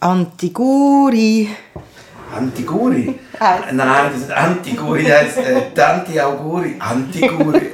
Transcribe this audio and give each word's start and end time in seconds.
Antiguri. 0.00 1.48
Antiguri? 2.36 3.18
Nein, 3.72 4.10
das 4.12 4.22
ist 4.22 4.30
Antiguri 4.30 5.04
heißt 5.04 5.38
äh, 5.38 5.60
Tanti 5.74 6.20
Auguri. 6.20 6.76
Antiguri. 6.78 7.70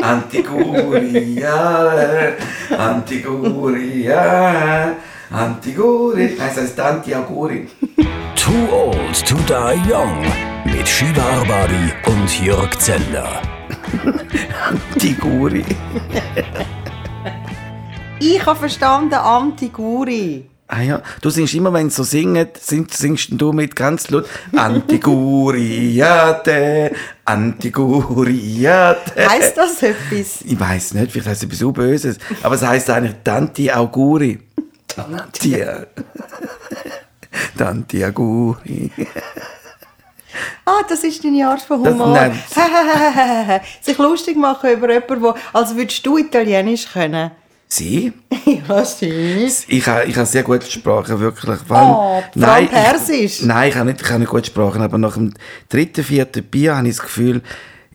Antiguri, 0.00 1.40
ja. 1.40 2.32
Antiguri, 2.78 4.04
ja. 4.04 4.92
Antiguri. 5.30 6.36
Heißt 6.38 6.56
das 6.56 6.74
Tanti 6.74 7.14
Auguri. 7.14 7.68
Too 8.34 8.68
Old 8.72 9.26
to 9.26 9.36
Die 9.46 9.92
Young 9.92 10.24
mit 10.64 10.88
Shiva 10.88 11.22
Arbabi 11.22 11.92
und 12.06 12.42
Jörg 12.42 12.78
Zeller. 12.78 13.42
Antiguri. 14.70 15.64
Ich 18.18 18.46
habe 18.46 18.58
verstanden, 18.58 19.14
Antiguri. 19.14 20.48
Ah 20.68 20.82
ja, 20.82 21.00
du 21.20 21.30
singst 21.30 21.54
immer, 21.54 21.72
wenn 21.72 21.90
sie 21.90 21.96
so 21.96 22.02
singen, 22.02 22.48
sing, 22.60 22.88
singst 22.90 23.28
du 23.30 23.52
mit 23.52 23.76
ganz 23.76 24.10
laut 24.10 24.26
Antiguriate, 24.56 26.90
Antiguriate. 27.24 29.28
Heißt 29.28 29.56
das 29.56 29.80
etwas? 29.82 30.40
Ich 30.44 30.58
weiß 30.58 30.94
nicht, 30.94 31.12
vielleicht 31.12 31.28
heißt 31.28 31.42
es 31.42 31.46
etwas 31.46 31.58
so 31.60 31.70
Böses, 31.70 32.18
aber 32.42 32.56
es 32.56 32.62
heißt 32.62 32.90
eigentlich 32.90 33.14
Tanti 33.22 33.70
Auguri. 33.70 34.40
Tanti. 34.88 35.64
Tanti 37.56 38.04
Auguri. 38.04 38.90
Ah, 40.64 40.82
das 40.88 41.04
ist 41.04 41.22
deine 41.24 41.48
Art 41.48 41.62
von 41.62 41.78
Humor. 41.78 42.18
Sich 43.80 43.96
lustig 43.98 44.36
machen 44.36 44.70
über 44.70 44.92
jemanden, 44.92 45.22
wo, 45.22 45.32
als 45.52 45.76
würdest 45.76 46.04
du 46.04 46.18
Italienisch 46.18 46.92
können. 46.92 47.30
Sie? 47.68 48.12
ja, 48.68 48.84
sie. 48.84 49.48
Ich 49.68 49.86
habe 49.86 50.04
ich 50.04 50.16
ha 50.16 50.24
sehr 50.24 50.42
gute 50.44 50.70
Sprachen, 50.70 51.18
wirklich. 51.18 51.58
Vor 51.66 52.22
Oh, 52.36 52.40
allem 52.40 52.68
Persisch? 52.68 53.40
Ich, 53.40 53.44
nein, 53.44 53.70
ich 53.70 53.76
habe 53.76 53.90
nicht, 53.90 54.02
ich 54.02 54.18
nicht 54.18 54.28
gute 54.28 54.46
Sprachen, 54.46 54.82
aber 54.82 54.98
nach 54.98 55.14
dem 55.14 55.34
dritten, 55.68 56.04
vierten 56.04 56.44
Bier 56.44 56.76
habe 56.76 56.88
ich 56.88 56.96
das 56.96 57.04
Gefühl, 57.04 57.42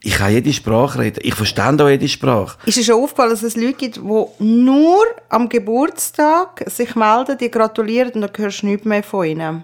ich 0.03 0.16
kann 0.16 0.31
jede 0.31 0.52
Sprache 0.52 1.00
reden. 1.00 1.19
Ich 1.23 1.36
verstehe 1.36 1.81
auch 1.81 1.89
jede 1.89 2.08
Sprache. 2.08 2.58
Ist 2.66 2.78
dir 2.78 2.83
schon 2.83 3.03
aufgefallen, 3.03 3.30
dass 3.30 3.44
es 3.44 3.55
Leute 3.55 3.73
gibt, 3.73 3.97
die 3.97 4.44
nur 4.44 5.05
am 5.30 5.47
Geburtstag 5.47 6.63
sich 6.67 6.95
melden, 6.95 7.38
die 7.38 7.52
gratulieren 7.52 8.11
und 8.13 8.22
dann 8.22 8.31
hörst 8.35 8.63
du 8.63 8.66
nichts 8.67 8.85
mehr 8.85 9.03
von 9.03 9.25
ihnen? 9.25 9.63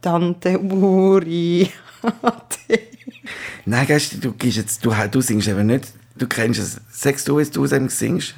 Tante 0.00 0.58
Uri. 0.58 1.70
Nein, 3.66 3.86
gehst, 3.86 4.16
du, 4.24 4.34
jetzt, 4.42 4.84
du, 4.84 4.92
du 5.10 5.20
singst 5.20 5.48
eben 5.48 5.66
nicht, 5.66 5.92
du 6.16 6.26
kennst 6.26 6.60
es. 6.60 6.80
Sagst 6.90 7.28
du, 7.28 7.38
was 7.38 7.50
du 7.50 7.64
eben 7.66 7.88
singst? 7.88 8.34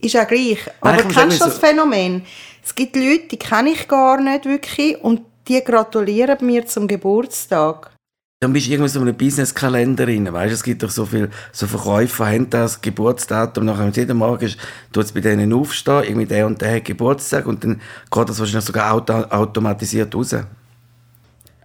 Ist 0.00 0.14
ja 0.14 0.24
gleich. 0.24 0.58
Aber 0.80 0.96
kennst 1.02 1.40
du 1.40 1.44
das 1.44 1.54
so- 1.54 1.60
Phänomen? 1.60 2.22
Es 2.64 2.74
gibt 2.74 2.94
Leute, 2.96 3.28
die 3.30 3.38
kenne 3.38 3.70
ich 3.70 3.88
gar 3.88 4.20
nicht 4.20 4.44
wirklich 4.44 4.96
und 5.02 5.22
die 5.48 5.62
gratulieren 5.64 6.36
mir 6.44 6.66
zum 6.66 6.86
Geburtstag. 6.86 7.90
Dann 8.40 8.52
bist 8.52 8.68
du 8.68 8.70
irgendwie 8.72 8.88
so 8.88 9.00
in 9.00 9.08
einem 9.08 9.16
Business-Kalender 9.16 10.06
drin. 10.06 10.32
Weißt 10.32 10.52
es 10.54 10.62
gibt 10.62 10.82
doch 10.84 10.90
so 10.90 11.04
viele 11.04 11.28
so 11.50 11.66
Verkäufer, 11.66 12.26
haben 12.26 12.48
das 12.48 12.80
Geburtsdatum, 12.80 13.64
nachher 13.64 13.88
jeden 13.88 14.16
Morgen, 14.16 14.54
tut 14.92 15.04
es 15.04 15.10
bei 15.12 15.20
denen 15.20 15.52
aufstehen, 15.52 16.04
irgendwie 16.04 16.26
der 16.26 16.46
und 16.46 16.60
der 16.60 16.76
hat 16.76 16.84
Geburtstag 16.84 17.46
und 17.46 17.64
dann 17.64 17.80
geht 18.10 18.28
das 18.28 18.38
wahrscheinlich 18.38 18.64
sogar 18.64 18.92
auto 18.92 19.12
automatisiert 19.14 20.14
raus. 20.14 20.36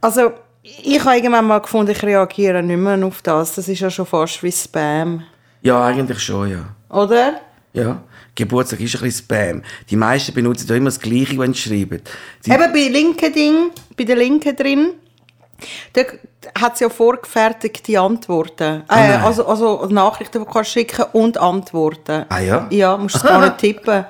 Also, 0.02 0.32
ich 0.64 1.00
habe 1.04 1.18
irgendwann 1.18 1.46
mal 1.46 1.60
gefunden, 1.60 1.92
ich 1.92 2.02
reagiere 2.02 2.64
nicht 2.64 2.78
mehr 2.78 3.06
auf 3.06 3.22
das. 3.22 3.54
Das 3.56 3.68
ist 3.68 3.80
ja 3.80 3.92
schon 3.92 4.06
fast 4.08 4.42
wie 4.42 4.52
Spam. 4.52 5.24
Ja, 5.62 5.86
eigentlich 5.86 6.20
schon, 6.20 6.50
ja. 6.50 6.66
Oder? 6.90 7.40
Ja, 7.74 8.04
Geburtstag 8.36 8.80
ist 8.80 8.96
ein 8.96 9.02
bisschen 9.02 9.26
Spam. 9.26 9.64
Die 9.90 9.96
meisten 9.96 10.34
benutzen 10.34 10.68
da 10.68 10.76
immer 10.76 10.86
das 10.86 11.00
Gleiche, 11.00 11.38
wenn 11.40 11.54
sie 11.54 11.62
schreiben. 11.62 12.02
Die, 12.46 12.52
Eben 12.52 12.72
bei 12.72 12.88
LinkedIn, 12.88 13.72
bei 13.98 14.04
der 14.04 14.16
Linken 14.16 14.56
drin, 14.56 14.92
da 15.94 16.02
hat 16.60 16.74
es 16.76 16.82
ja 16.82 16.90
vorgefertigte 16.90 18.00
Antworten. 18.00 18.82
Äh, 18.82 18.84
nein. 18.90 19.22
also, 19.22 19.46
also 19.46 19.86
Nachrichten, 19.88 20.40
die 20.40 20.46
du 20.46 20.52
kannst 20.52 20.72
schicken 20.72 21.06
und 21.14 21.38
Antworten. 21.38 22.26
Ah 22.30 22.40
ja? 22.40 22.68
Ja, 22.70 22.98
musst 22.98 23.16
es 23.16 23.24
gar 23.24 23.40
nicht 23.40 23.58
tippen. 23.58 24.06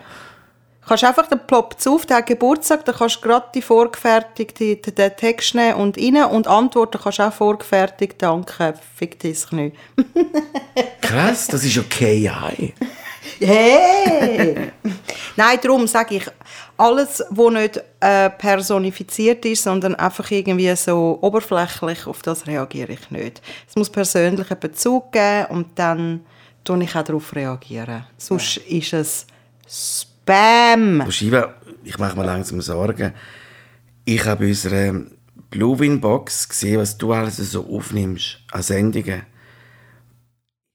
Du 0.81 0.87
kannst 0.87 1.03
einfach, 1.05 1.27
dann 1.27 1.45
ploppt 1.47 1.79
es 1.79 1.87
auf, 1.87 2.05
der 2.05 2.17
hat 2.17 2.25
Geburtstag, 2.25 2.83
dann 2.83 2.95
kannst 2.95 3.17
du 3.17 3.21
gerade 3.21 3.47
die 3.55 3.61
vorgefertigte 3.61 4.75
den 4.75 4.95
den 4.95 5.15
Text 5.15 5.55
nehmen 5.55 5.75
und 5.75 5.97
rein 5.97 6.25
und 6.25 6.47
antworten 6.47 6.99
kannst 7.01 7.19
du 7.19 7.23
auch 7.23 7.33
vorgefertigt, 7.33 8.15
danke, 8.17 8.73
fick 8.95 9.19
dich 9.19 9.49
nicht. 9.51 9.77
krass, 11.01 11.47
das 11.47 11.63
ist 11.63 11.75
ja 11.75 11.83
KI. 11.83 12.73
Hey! 13.39 14.71
Nein, 15.35 15.59
darum 15.61 15.87
sage 15.87 16.15
ich, 16.15 16.25
alles, 16.77 17.23
was 17.29 17.53
nicht 17.53 17.81
äh, 17.99 18.29
personifiziert 18.29 19.45
ist, 19.45 19.63
sondern 19.63 19.95
einfach 19.95 20.29
irgendwie 20.31 20.75
so 20.75 21.17
oberflächlich, 21.21 22.07
auf 22.07 22.21
das 22.21 22.47
reagiere 22.47 22.93
ich 22.93 23.11
nicht. 23.11 23.41
Es 23.67 23.75
muss 23.75 23.89
persönlichen 23.89 24.59
Bezug 24.59 25.11
geben 25.11 25.45
und 25.49 25.67
dann 25.75 26.21
tue 26.63 26.83
ich 26.83 26.95
auch 26.95 27.03
darauf 27.03 27.35
reagieren. 27.35 28.05
Sonst 28.17 28.57
ist 28.57 28.93
es 28.93 29.27
Spam. 29.67 31.03
Du 31.05 31.11
Shiva, 31.11 31.55
ich 31.83 31.97
mache 31.97 32.17
mir 32.17 32.25
langsam 32.25 32.61
Sorgen. 32.61 33.13
Ich 34.05 34.25
habe 34.25 34.43
bei 34.43 34.49
unserer 34.49 35.01
Bluewin-Box 35.49 36.49
gesehen, 36.49 36.79
was 36.79 36.97
du 36.97 37.13
alles 37.13 37.37
so 37.37 37.65
aufnimmst 37.65 38.39
an 38.51 38.61
Sendungen. 38.61 39.23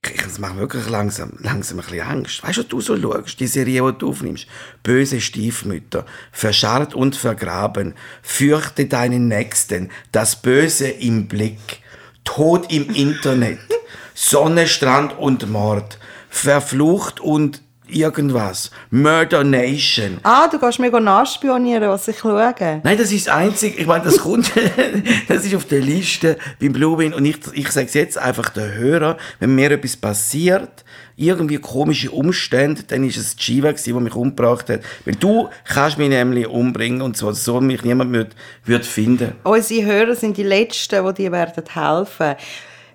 Das 0.03 0.39
macht 0.39 0.57
wirklich 0.57 0.89
langsam, 0.89 1.33
langsam 1.41 1.81
ein 1.81 1.85
bisschen 1.85 2.07
Angst. 2.07 2.43
Weißt 2.45 2.59
du, 2.59 2.63
du 2.63 2.81
so 2.81 2.97
schaust? 2.97 3.41
Die 3.41 3.49
Serie, 3.49 3.83
die 3.93 3.99
du 3.99 4.11
aufnimmst. 4.11 4.47
Böse 4.85 5.21
Stiefmütter. 5.21 6.07
Verscharrt 6.31 6.95
und 6.95 7.17
vergraben. 7.17 7.95
Fürchte 8.23 8.87
deinen 8.87 9.27
Nächsten. 9.27 9.91
Das 10.13 10.37
Böse 10.37 10.89
im 10.89 11.27
Blick. 11.27 11.83
Tod 12.23 12.73
im 12.73 12.91
Internet. 12.95 13.59
Sonne, 14.15 14.69
Strand 14.69 15.19
und 15.19 15.51
Mord. 15.51 15.99
Verflucht 16.29 17.19
und 17.21 17.63
irgendwas. 17.91 18.71
Murder 18.91 19.45
Nation. 19.45 20.19
Ah, 20.23 20.49
du 20.49 20.59
kannst 20.59 20.79
mir 20.79 20.91
nachspionieren, 21.01 21.89
was 21.89 22.09
ich 22.09 22.19
schaue. 22.19 22.55
Nein, 22.83 22.99
das 22.99 23.13
ist 23.13 23.27
das 23.27 23.35
Einzige. 23.35 23.79
Ich 23.79 23.87
meine, 23.87 24.05
das 24.05 24.19
kommt, 24.19 24.51
das 25.29 25.45
ist 25.45 25.55
auf 25.55 25.65
der 25.67 25.81
Liste 25.81 26.37
beim 26.61 26.73
Bluewin. 26.73 27.15
Und 27.15 27.25
ich, 27.25 27.39
ich 27.53 27.71
sage 27.71 27.87
es 27.87 27.95
jetzt 27.95 28.19
einfach 28.19 28.51
den 28.51 28.75
Hörer, 28.75 29.17
wenn 29.41 29.55
mir 29.55 29.71
etwas 29.71 29.97
passiert, 29.97 30.85
irgendwie 31.17 31.59
komische 31.59 32.13
Umstände, 32.13 32.85
dann 32.85 33.03
ist 33.05 33.17
es 33.17 33.35
die 33.35 33.43
Shiva 33.43 33.73
die 33.73 33.93
mich 33.93 34.15
umgebracht 34.15 34.71
hat. 34.71 34.81
Weil 35.05 35.17
du 35.17 35.49
kannst 35.65 35.99
mich 35.99 36.09
nämlich 36.09 36.47
umbringen 36.47 37.03
und 37.03 37.17
zwar 37.17 37.35
so, 37.35 37.61
mich 37.61 37.83
niemand 37.83 38.13
wird, 38.13 38.37
wird 38.65 38.87
finden. 38.87 39.33
Unsere 39.43 39.85
Hörer 39.85 40.15
sind 40.15 40.37
die 40.37 40.45
Letzten, 40.45 41.05
die 41.07 41.15
dir 41.15 41.33
werden 41.33 41.65
helfen. 41.73 42.37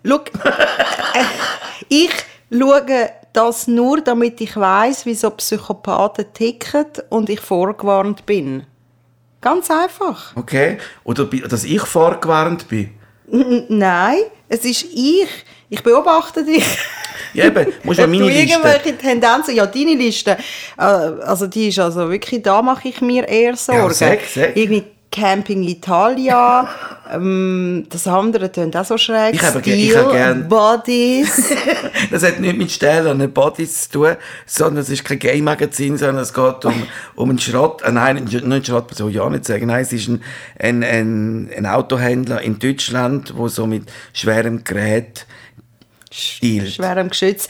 Schau, 0.06 0.16
äh, 0.46 1.24
ich 1.90 2.12
schaue 2.50 3.10
das 3.34 3.68
nur, 3.68 4.02
damit 4.02 4.40
ich 4.42 4.56
weiß, 4.56 5.06
wie 5.06 5.16
so 5.16 5.30
Psychopathen 5.32 6.26
ticken 6.34 6.86
und 7.10 7.30
ich 7.30 7.40
vorgewarnt 7.40 8.26
bin. 8.26 8.64
Ganz 9.42 9.70
einfach. 9.70 10.36
Okay? 10.38 10.78
Oder 11.04 11.26
dass 11.26 11.64
ich 11.66 11.82
vorgewarnt 11.82 12.68
bin. 12.70 12.92
N 13.30 13.66
nein, 13.68 14.20
es 14.48 14.64
ist 14.64 14.86
ich. 14.94 15.28
Ich 15.70 15.82
beobachte 15.82 16.46
dich. 16.46 16.64
Ja, 17.34 17.46
eben, 17.46 17.74
musst 17.84 18.00
du 18.00 18.08
meine 18.08 18.26
Liste. 18.26 18.42
irgendwelche 18.42 18.98
Tendenzen, 18.98 19.56
ja, 19.56 19.66
deine 19.66 19.96
Liste, 19.96 20.38
äh, 20.78 20.84
also 20.84 21.48
die 21.48 21.70
ist 21.70 21.80
also 21.80 22.10
wirklich, 22.10 22.44
da 22.44 22.62
mache 22.62 22.90
ich 22.90 23.02
mir 23.02 23.28
eher 23.28 23.56
Sorgen. 23.56 23.94
sag, 23.94 24.20
sag. 24.34 24.56
Irgendwie 24.56 24.84
Camping 25.14 25.64
Italia, 25.64 26.68
ähm, 27.14 27.86
das 27.90 28.08
andere 28.08 28.52
tönt 28.52 28.76
auch 28.76 28.84
so 28.84 28.98
schräg. 28.98 29.36
Ich 29.36 29.44
habe 29.44 29.62
ge- 29.62 29.74
Steel, 29.76 29.92
ich 29.92 29.98
habe 29.98 30.12
gern- 30.12 30.50
Bodies. 30.50 31.54
Das 32.12 32.24
hat 32.24 32.40
nicht 32.40 32.58
mit 32.58 32.70
Stählern 32.72 33.22
und 33.22 33.34
Bodies 33.34 33.84
zu 33.90 33.92
tun, 34.00 34.16
sondern 34.46 34.82
es 34.84 34.90
ist 34.90 35.04
kein 35.06 35.20
Game-Magazin, 35.20 35.98
sondern 35.98 36.18
es 36.24 36.34
geht 36.34 36.66
um, 36.66 36.84
um 37.16 37.30
einen 37.30 37.40
Schrott, 37.40 37.82
äh, 37.84 37.92
nein, 37.92 38.24
nicht 38.24 38.44
einen 38.44 38.64
Schrott, 38.66 38.94
so 38.94 39.08
ja 39.10 39.30
nicht 39.30 39.46
sagen, 39.46 39.68
nein, 39.68 39.84
es 39.84 39.94
ist 39.94 40.08
ein, 40.10 40.22
ein, 40.60 40.84
ein, 40.84 41.50
ein 41.56 41.66
Autohändler 41.66 42.42
in 42.42 42.60
Deutschland, 42.60 43.34
wo 43.38 43.48
so 43.48 43.66
mit 43.68 43.84
schwerem 44.14 44.64
Gerät 44.64 45.26
stiehlt. 46.12 46.74
Schwerem 46.74 47.10
Geschütz. 47.10 47.48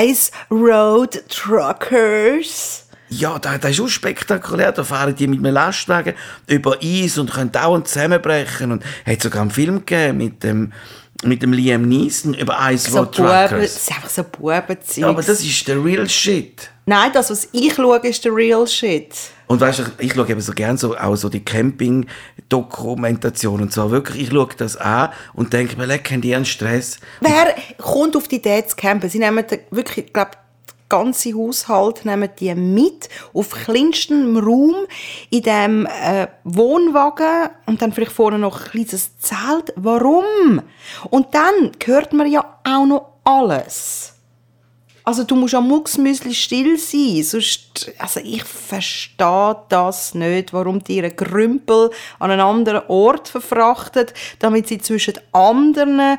Ice 0.00 0.30
Road 0.50 1.22
Truckers. 1.28 2.75
Ja, 3.08 3.38
das, 3.38 3.60
das 3.60 3.70
ist 3.72 3.80
auch 3.80 3.88
spektakulär. 3.88 4.72
Da 4.72 4.84
fahren 4.84 5.14
die 5.14 5.26
mit 5.26 5.38
einem 5.38 5.54
Lastwagen 5.54 6.14
über 6.48 6.76
Eis 6.82 7.18
und 7.18 7.32
können 7.32 7.52
dauernd 7.52 7.88
zusammenbrechen. 7.88 8.72
Und 8.72 8.84
es 9.04 9.12
hat 9.12 9.22
sogar 9.22 9.42
einen 9.42 9.50
Film 9.50 9.84
gegeben 9.84 10.18
mit 10.18 10.42
dem, 10.42 10.72
mit 11.22 11.42
dem 11.42 11.52
Liam 11.52 11.82
Neeson 11.88 12.34
über 12.34 12.56
Ice 12.70 12.90
So 12.90 12.98
Road 12.98 13.16
Buben, 13.16 13.28
das 13.28 13.50
Truckers. 13.50 13.76
ist 13.76 13.90
einfach 13.92 14.10
so 14.10 14.24
Bubenzeugs. 14.24 14.96
Ja, 14.96 15.08
aber 15.08 15.22
das 15.22 15.40
ist 15.42 15.68
der 15.68 15.82
real 15.84 16.08
shit. 16.08 16.70
Nein, 16.88 17.10
das, 17.12 17.30
was 17.30 17.48
ich 17.52 17.74
schaue, 17.74 17.98
ist 17.98 18.24
der 18.24 18.32
real 18.34 18.66
shit. 18.66 19.12
Und 19.48 19.60
weißt 19.60 19.78
du, 19.80 19.84
ich 19.98 20.12
schaue 20.12 20.28
eben 20.28 20.40
so 20.40 20.52
gern 20.52 20.76
so, 20.76 20.96
auch 20.96 21.16
so 21.16 21.28
die 21.28 21.44
Camping-Dokumentation 21.44 23.62
und 23.62 23.72
so. 23.72 23.90
Wirklich, 23.90 24.22
ich 24.24 24.28
schaue 24.30 24.48
das 24.56 24.76
an 24.76 25.10
und 25.34 25.52
denke 25.52 25.76
mir, 25.76 25.86
leck, 25.86 26.10
haben 26.10 26.20
die 26.20 26.34
einen 26.34 26.44
Stress? 26.44 26.98
Wer 27.20 27.54
kommt 27.78 28.16
auf 28.16 28.28
die 28.28 28.36
Idee 28.36 28.64
zu 28.66 28.76
campen? 28.76 29.08
Sie 29.10 29.18
nehmen 29.18 29.44
wirklich, 29.70 30.06
ich 30.06 30.12
glaube, 30.12 30.32
ganze 30.88 31.34
Haushalt 31.34 32.04
nehmen 32.04 32.28
die 32.38 32.54
mit 32.54 33.08
auf 33.32 33.50
kleinstem 33.50 34.36
Raum 34.36 34.74
in 35.30 35.42
dem 35.42 35.86
äh, 35.86 36.28
Wohnwagen 36.44 37.50
und 37.66 37.82
dann 37.82 37.92
vielleicht 37.92 38.12
vorne 38.12 38.38
noch 38.38 38.60
ein 38.60 38.70
kleines 38.70 39.18
Zelt. 39.18 39.72
Warum? 39.76 40.62
Und 41.10 41.34
dann 41.34 41.72
hört 41.84 42.12
man 42.12 42.30
ja 42.30 42.58
auch 42.64 42.86
noch 42.86 43.06
alles. 43.24 44.12
Also 45.04 45.22
du 45.22 45.36
musst 45.36 45.54
am 45.54 45.68
Mucksmüsli 45.68 46.34
still 46.34 46.76
sein, 46.78 47.22
sonst, 47.22 47.92
also 47.96 48.18
ich 48.18 48.42
verstehe 48.42 49.56
das 49.68 50.14
nicht, 50.14 50.52
warum 50.52 50.82
die 50.82 50.96
ihren 50.96 51.14
Grümpel 51.14 51.90
an 52.18 52.32
einen 52.32 52.40
anderen 52.40 52.82
Ort 52.88 53.28
verfrachtet, 53.28 54.14
damit 54.40 54.66
sie 54.66 54.78
zwischen 54.78 55.14
anderen 55.30 56.18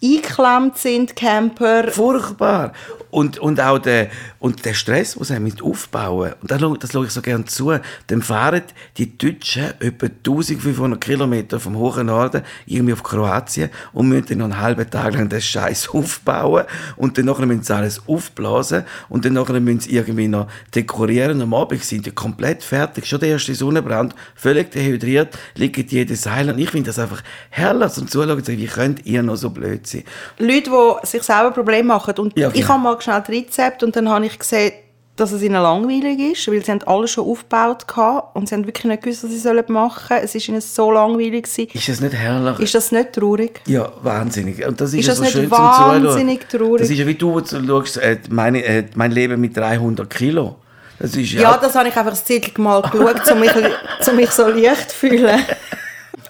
eingeklemmt 0.00 0.78
sind, 0.78 1.16
Camper. 1.16 1.90
Furchtbar. 1.90 2.72
Und, 3.10 3.38
und 3.38 3.60
auch 3.60 3.78
der, 3.78 4.08
und 4.38 4.64
der 4.64 4.74
Stress, 4.74 5.14
den 5.14 5.24
sie 5.24 5.40
mit 5.40 5.62
aufbauen. 5.62 6.34
Und 6.40 6.50
das, 6.50 6.60
das 6.80 6.92
schaue 6.92 7.06
ich 7.06 7.12
so 7.12 7.22
gerne 7.22 7.44
zu, 7.44 7.72
dann 8.06 8.22
fahren 8.22 8.62
die 8.96 9.16
Deutschen 9.18 9.64
etwa 9.80 10.06
1500 10.06 11.00
Kilometer 11.00 11.60
vom 11.60 11.76
hohen 11.76 12.06
Norden 12.06 12.42
irgendwie 12.66 12.92
auf 12.92 13.02
Kroatien 13.02 13.70
und 13.92 14.08
müssen 14.08 14.26
dann 14.28 14.38
noch 14.38 14.44
einen 14.46 14.60
halben 14.60 14.88
Tag 14.88 15.14
lang 15.14 15.28
den 15.28 15.40
Scheiß 15.40 15.88
aufbauen. 15.92 16.64
Und 16.96 17.18
dann 17.18 17.24
nachher 17.26 17.46
müssen 17.46 17.62
sie 17.62 17.74
alles 17.74 18.00
aufblasen. 18.06 18.84
Und 19.08 19.24
dann 19.24 19.32
nachher 19.32 19.60
müssen 19.60 19.80
sie 19.80 19.90
irgendwie 19.90 20.28
noch 20.28 20.46
dekorieren. 20.74 21.40
Am 21.42 21.54
Abend 21.54 21.82
sind 21.84 22.06
die 22.06 22.10
komplett 22.12 22.62
fertig, 22.62 23.06
schon 23.06 23.20
der 23.20 23.30
erste 23.30 23.54
Sonnenbrand, 23.54 24.14
völlig 24.34 24.70
dehydriert, 24.70 25.36
liegt 25.54 25.90
jedes 25.90 26.22
Seil 26.22 26.50
und 26.50 26.58
ich 26.58 26.70
finde 26.70 26.88
das 26.88 26.98
einfach 26.98 27.22
herrlich 27.50 27.92
zum 27.92 28.08
Zuschauen, 28.08 28.46
wie 28.46 28.66
könnt 28.66 29.06
ihr 29.06 29.22
noch 29.22 29.36
so 29.36 29.50
blöd 29.50 29.86
sein? 29.86 30.04
Leute, 30.38 30.70
die 30.70 31.06
sich 31.06 31.22
selber 31.22 31.50
Probleme 31.50 31.84
machen. 31.88 32.14
Und 32.18 32.38
Ja, 32.38 32.48
ich 32.48 32.54
genau. 32.54 32.68
habe 32.68 32.82
mal 32.82 32.99
schnell 33.02 33.20
das 33.20 33.28
Rezept 33.28 33.82
und 33.82 33.96
dann 33.96 34.08
habe 34.08 34.26
ich 34.26 34.38
gesehen, 34.38 34.72
dass 35.16 35.32
es 35.32 35.42
ihnen 35.42 35.60
langweilig 35.62 36.18
ist, 36.32 36.48
weil 36.48 36.64
sie 36.64 36.70
haben 36.70 36.82
alles 36.86 37.10
schon 37.10 37.26
aufgebaut 37.28 37.84
hatten 37.94 38.38
und 38.38 38.48
sie 38.48 38.54
haben 38.54 38.66
wirklich 38.66 38.86
nicht 38.86 39.02
gewusst, 39.02 39.22
was 39.24 39.30
sie 39.30 39.38
sollen 39.38 39.64
machen 39.68 40.06
sollen. 40.08 40.20
Es 40.24 40.34
ist 40.34 40.48
ihnen 40.48 40.60
so 40.62 40.90
langweilig 40.90 41.42
gewesen. 41.44 41.68
Ist 41.74 41.88
das 41.90 42.00
nicht 42.00 42.14
herrlich? 42.14 42.58
Ist 42.60 42.74
das 42.74 42.90
nicht 42.90 43.12
traurig? 43.12 43.60
Ja, 43.66 43.92
wahnsinnig. 44.02 44.66
Und 44.66 44.80
das 44.80 44.94
ist, 44.94 45.00
Ist 45.00 45.06
ja 45.06 45.12
das 45.12 45.18
so 45.18 45.22
nicht 45.24 45.32
schön 45.32 45.42
zum 45.42 45.58
wahnsinnig 45.58 46.48
Zuschauen. 46.48 46.66
traurig? 46.68 46.80
Das 46.80 46.90
ist 46.90 46.98
ja 46.98 47.06
wie 47.06 47.14
du, 47.14 47.42
schaust, 47.44 47.96
äh, 47.98 48.18
meine, 48.30 48.64
äh, 48.64 48.86
mein 48.94 49.10
Leben 49.10 49.40
mit 49.40 49.54
300 49.56 50.08
Kilo. 50.08 50.56
Das 50.98 51.14
ist 51.14 51.32
ja, 51.32 51.42
Ja, 51.42 51.56
das 51.58 51.74
habe 51.74 51.88
ich 51.88 51.96
einfach 51.96 52.12
das 52.12 52.24
Zeit 52.24 52.56
mal 52.56 52.80
geschaut, 52.80 53.30
um 53.32 53.40
mich, 53.40 53.50
um 54.10 54.16
mich 54.16 54.30
so 54.30 54.48
leicht 54.48 54.90
zu 54.90 54.96
fühlen. 54.96 55.38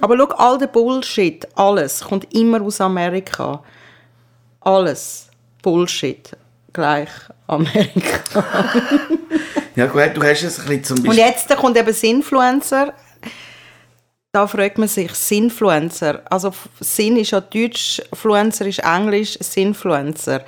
Aber 0.01 0.17
schau, 0.17 0.35
all 0.37 0.59
der 0.59 0.67
Bullshit, 0.67 1.47
alles, 1.55 2.01
kommt 2.01 2.33
immer 2.35 2.61
aus 2.63 2.81
Amerika. 2.81 3.63
Alles. 4.63 5.29
Bullshit. 5.63 6.31
Gleich 6.73 7.11
Amerika. 7.47 8.35
ja 9.77 9.87
gut, 9.87 10.11
du 10.15 10.23
hast 10.23 10.43
es 10.43 10.61
ein 10.61 10.67
bisschen 10.67 10.85
zum 10.85 10.99
Und 10.99 11.07
Beispiel... 11.07 11.25
jetzt 11.25 11.57
kommt 11.57 11.77
eben 11.77 11.87
das 11.87 12.03
Influencer. 12.03 12.95
Da 14.33 14.47
fragt 14.47 14.79
man 14.79 14.87
sich, 14.87 15.13
Sinfluencer. 15.13 16.23
Also 16.31 16.55
Sin 16.79 17.17
ist 17.17 17.33
ja 17.33 17.41
Deutsch, 17.41 18.01
Fluencer 18.13 18.65
ist 18.67 18.79
Englisch, 18.79 19.37
Sinfluencer. 19.41 20.45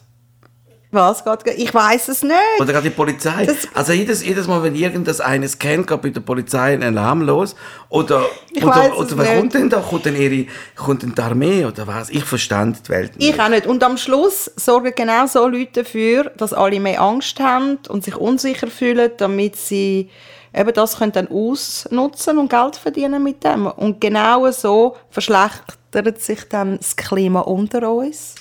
Was 0.93 1.23
geht? 1.23 1.57
Ich 1.57 1.73
weiß 1.73 2.09
es 2.09 2.21
nicht. 2.21 2.35
Oder 2.59 2.73
gerade 2.73 2.89
die 2.89 2.95
Polizei. 2.95 3.45
Das- 3.45 3.67
also 3.73 3.93
jedes, 3.93 4.25
jedes 4.25 4.45
Mal, 4.47 4.61
wenn 4.61 4.75
irgenddas 4.75 5.21
eines 5.21 5.57
kennt, 5.57 5.87
geht 5.87 6.01
bei 6.01 6.09
der 6.09 6.19
Polizei 6.21 6.73
ein 6.73 6.83
Alarm 6.83 7.21
los. 7.21 7.55
Oder, 7.89 8.25
Ich 8.51 8.63
oder, 8.63 8.97
oder 8.97 9.17
wer 9.17 9.23
nicht. 9.23 9.35
kommt 9.39 9.53
denn 9.53 9.69
da? 9.69 9.79
Kommt 9.79 10.05
denn, 10.05 10.15
ihre, 10.15 10.47
kommt 10.75 11.03
denn 11.03 11.15
die 11.15 11.21
Armee 11.21 11.63
oder 11.65 11.87
was? 11.87 12.09
Ich 12.09 12.25
verstand 12.25 12.79
die 12.85 12.89
Welt 12.89 13.17
nicht. 13.17 13.29
Ich 13.33 13.39
auch 13.41 13.47
nicht. 13.49 13.67
Und 13.67 13.83
am 13.83 13.95
Schluss 13.97 14.51
sorgen 14.57 14.91
genau 14.95 15.25
so 15.27 15.47
Leute 15.47 15.83
dafür, 15.83 16.25
dass 16.37 16.51
alle 16.53 16.79
mehr 16.79 17.01
Angst 17.01 17.39
haben 17.39 17.79
und 17.87 18.03
sich 18.03 18.15
unsicher 18.17 18.67
fühlen, 18.67 19.11
damit 19.17 19.55
sie 19.55 20.09
eben 20.53 20.73
das 20.73 20.97
können 20.97 21.13
dann 21.13 21.29
ausnutzen 21.29 22.37
und 22.37 22.49
Geld 22.49 22.75
verdienen 22.75 23.23
mit 23.23 23.43
dem. 23.45 23.67
Und 23.67 24.01
genau 24.01 24.51
so 24.51 24.97
verschlechtert 25.09 25.77
sich 26.21 26.47
dann 26.47 26.77
das 26.77 26.95
Klima 26.95 27.41
unter 27.41 27.91
uns. 27.91 28.35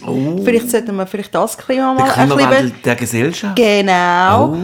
Vielleicht 0.45 0.71
sollten 0.71 0.95
wir 0.97 1.07
vielleicht 1.07 1.35
das 1.35 1.59
Klima 1.59 1.93
Oh. 1.93 1.97
der 1.97 2.07
mal 2.07 2.07
bisschen... 2.07 2.29
Klimawandel 2.29 2.73
der 2.85 2.97
Gesellschaft. 2.97 3.57
Genau. 3.57 4.55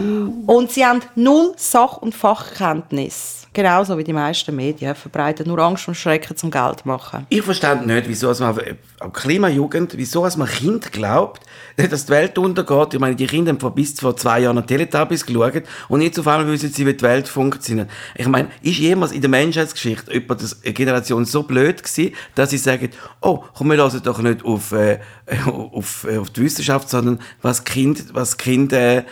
Oh. 0.47 0.53
Und 0.55 0.71
sie 0.71 0.85
haben 0.85 1.01
null 1.15 1.53
Sach- 1.57 1.97
und 1.97 2.15
Fachkenntnis. 2.15 3.46
Genauso 3.57 3.97
wie 3.97 4.03
die 4.03 4.13
meisten 4.13 4.55
Medien 4.55 4.93
verbreiten 4.93 5.47
nur 5.47 5.57
Angst 5.57 5.87
und 5.87 5.95
Schrecken 5.95 6.37
zum 6.37 6.51
Geld 6.51 6.85
machen. 6.85 7.25
Ich 7.27 7.41
verstand 7.41 7.87
nicht, 7.87 8.07
wieso 8.07 8.29
es 8.29 8.39
man 8.39 8.55
auch 8.99 9.11
Klimajugend, 9.11 9.97
wieso 9.97 10.27
es 10.27 10.37
man 10.37 10.47
Kind 10.47 10.91
glaubt, 10.91 11.41
dass 11.75 12.05
die 12.05 12.11
Welt 12.11 12.37
untergeht. 12.37 12.93
Ich 12.93 12.99
meine, 12.99 13.15
die 13.15 13.25
Kinder 13.25 13.51
haben 13.51 13.59
vor 13.59 13.73
bis 13.73 13.99
vor 13.99 14.15
zwei 14.15 14.41
Jahren 14.41 14.63
Teletubbies 14.67 15.25
geschaut 15.25 15.63
und 15.89 16.01
jetzt 16.01 16.19
auf 16.19 16.27
einmal 16.27 16.47
wissen 16.51 16.71
sie, 16.71 16.85
wie 16.85 16.93
die 16.93 17.01
Welt 17.01 17.27
funktioniert. 17.27 17.89
Ich 18.13 18.27
meine, 18.27 18.49
ist 18.61 18.77
jemals 18.77 19.11
in 19.11 19.21
der 19.21 19.29
Menschheitsgeschichte 19.31 20.13
jemand, 20.13 20.55
eine 20.63 20.73
Generation 20.73 21.25
so 21.25 21.41
blöd 21.41 21.81
gewesen, 21.81 22.13
dass 22.35 22.51
sie 22.51 22.59
sagen, 22.59 22.91
oh, 23.21 23.43
komm, 23.55 23.71
wir 23.71 23.77
hören 23.77 24.01
doch 24.03 24.21
nicht 24.21 24.45
auf, 24.45 24.71
äh, 24.71 24.99
auf, 25.47 26.05
äh, 26.07 26.19
auf 26.19 26.29
die 26.29 26.41
Wissenschaft, 26.41 26.91
sondern 26.91 27.19
was 27.41 27.63
Kind, 27.63 28.13
was 28.13 28.37
Kind, 28.37 28.71
äh, 28.71 29.03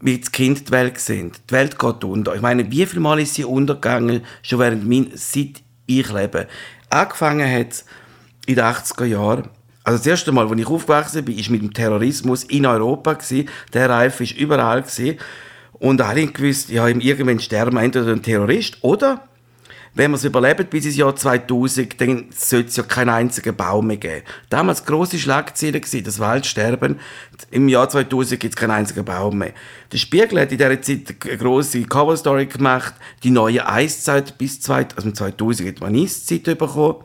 wie 0.00 0.18
das 0.18 0.32
Kind 0.32 0.68
die 0.68 0.72
Welt 0.72 0.98
sehen. 0.98 1.32
Die 1.48 1.52
Welt 1.52 1.78
geht 1.78 2.04
unter. 2.04 2.34
Ich 2.34 2.40
meine, 2.40 2.70
wie 2.70 2.86
viel 2.86 3.00
Mal 3.00 3.20
ist 3.20 3.34
sie 3.34 3.44
untergegangen, 3.44 4.22
schon 4.42 4.58
während 4.58 4.88
mein, 4.88 5.10
seit 5.14 5.62
ich 5.86 6.10
lebe. 6.10 6.46
Angefangen 6.88 7.50
hat 7.50 7.84
in 8.46 8.56
den 8.56 8.64
80er 8.64 9.04
Jahren. 9.04 9.48
Also 9.84 9.98
das 9.98 10.06
erste 10.06 10.32
Mal, 10.32 10.48
als 10.48 10.60
ich 10.60 10.66
aufgewachsen 10.66 11.24
bin, 11.24 11.38
ist 11.38 11.50
mit 11.50 11.62
dem 11.62 11.72
Terrorismus 11.72 12.44
in 12.44 12.66
Europa 12.66 13.14
gewesen. 13.14 13.48
Der 13.72 13.88
Reif 13.88 14.20
ist 14.20 14.36
überall 14.36 14.82
gewesen. 14.82 15.18
Und 15.72 16.00
alle 16.02 16.26
gewusst, 16.26 16.68
ja, 16.68 16.86
irgendwann 16.86 17.40
sterben 17.40 17.78
entweder 17.78 18.12
ein 18.12 18.22
Terrorist 18.22 18.78
oder 18.82 19.24
wenn 19.94 20.12
wir 20.12 20.16
es 20.16 20.24
überleben 20.24 20.66
bis 20.66 20.86
ins 20.86 20.96
Jahr 20.96 21.16
2000, 21.16 22.00
dann 22.00 22.26
sollte 22.30 22.68
es 22.68 22.76
ja 22.76 22.84
keinen 22.84 23.08
einzigen 23.08 23.56
Baum 23.56 23.88
mehr 23.88 23.96
geben. 23.96 24.22
Damals 24.48 24.84
grosse 24.84 25.18
Schlagzeilen 25.18 25.80
gewesen, 25.80 26.04
das 26.04 26.20
Waldsterben. 26.20 27.00
Im 27.50 27.68
Jahr 27.68 27.88
2000 27.88 28.40
gibt 28.40 28.54
es 28.54 28.60
keinen 28.60 28.70
einzigen 28.70 29.04
Baum 29.04 29.38
mehr. 29.38 29.52
Der 29.92 29.98
Spiegel 29.98 30.40
hat 30.40 30.52
in 30.52 30.58
dieser 30.58 30.80
Zeit 30.80 31.16
eine 31.24 31.36
grosse 31.36 31.82
Coverstory 31.82 32.46
gemacht, 32.46 32.94
die 33.24 33.30
neue 33.30 33.66
Eiszeit 33.66 34.38
bis 34.38 34.60
2000, 34.60 34.96
also 34.96 35.10
2000 35.10 35.68
hat 35.68 35.80
man 35.80 35.96
Eiszeit 35.96 36.44
bekommen. 36.44 37.04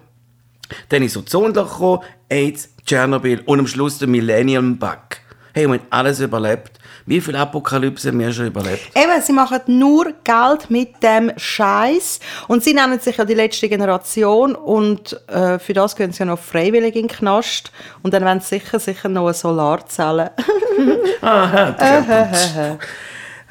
Dann 0.89 1.04
ist 1.04 1.13
so 1.13 1.22
gekommen, 1.22 2.00
AIDS, 2.30 2.70
Tschernobyl 2.86 3.42
und 3.46 3.60
am 3.60 3.68
Schluss 3.68 3.98
der 3.98 4.08
Millennium 4.08 4.77
Bug. 4.77 5.18
Hey, 5.54 5.68
wir 5.68 5.80
haben 5.80 5.88
alles 5.89 6.20
überlebt. 6.20 6.75
Wie 7.07 7.21
viele 7.21 7.38
Apokalypse 7.38 8.07
haben 8.07 8.19
wir 8.19 8.33
schon 8.33 8.47
überlebt? 8.47 8.89
Eben, 8.95 9.21
sie 9.21 9.31
machen 9.31 9.59
nur 9.67 10.13
Geld 10.24 10.71
mit 10.71 11.03
dem 11.03 11.31
Scheiß 11.38 12.19
und 12.47 12.63
sie 12.63 12.74
nennen 12.74 13.00
sich 13.00 13.17
ja 13.17 13.25
die 13.25 13.35
letzte 13.35 13.69
Generation 13.69 14.55
und 14.55 15.19
äh, 15.27 15.59
für 15.59 15.74
das 15.74 15.95
gehen 15.95 16.12
sie 16.12 16.19
ja 16.19 16.25
noch 16.25 16.39
freiwillig 16.39 16.95
in 16.95 17.07
den 17.07 17.15
Knast 17.15 17.71
und 18.01 18.13
dann 18.13 18.25
werden 18.25 18.39
sie 18.39 18.57
sicher, 18.57 18.79
sicher 18.79 19.09
noch 19.09 19.25
eine 19.25 19.35
Solarzelle. 19.35 20.31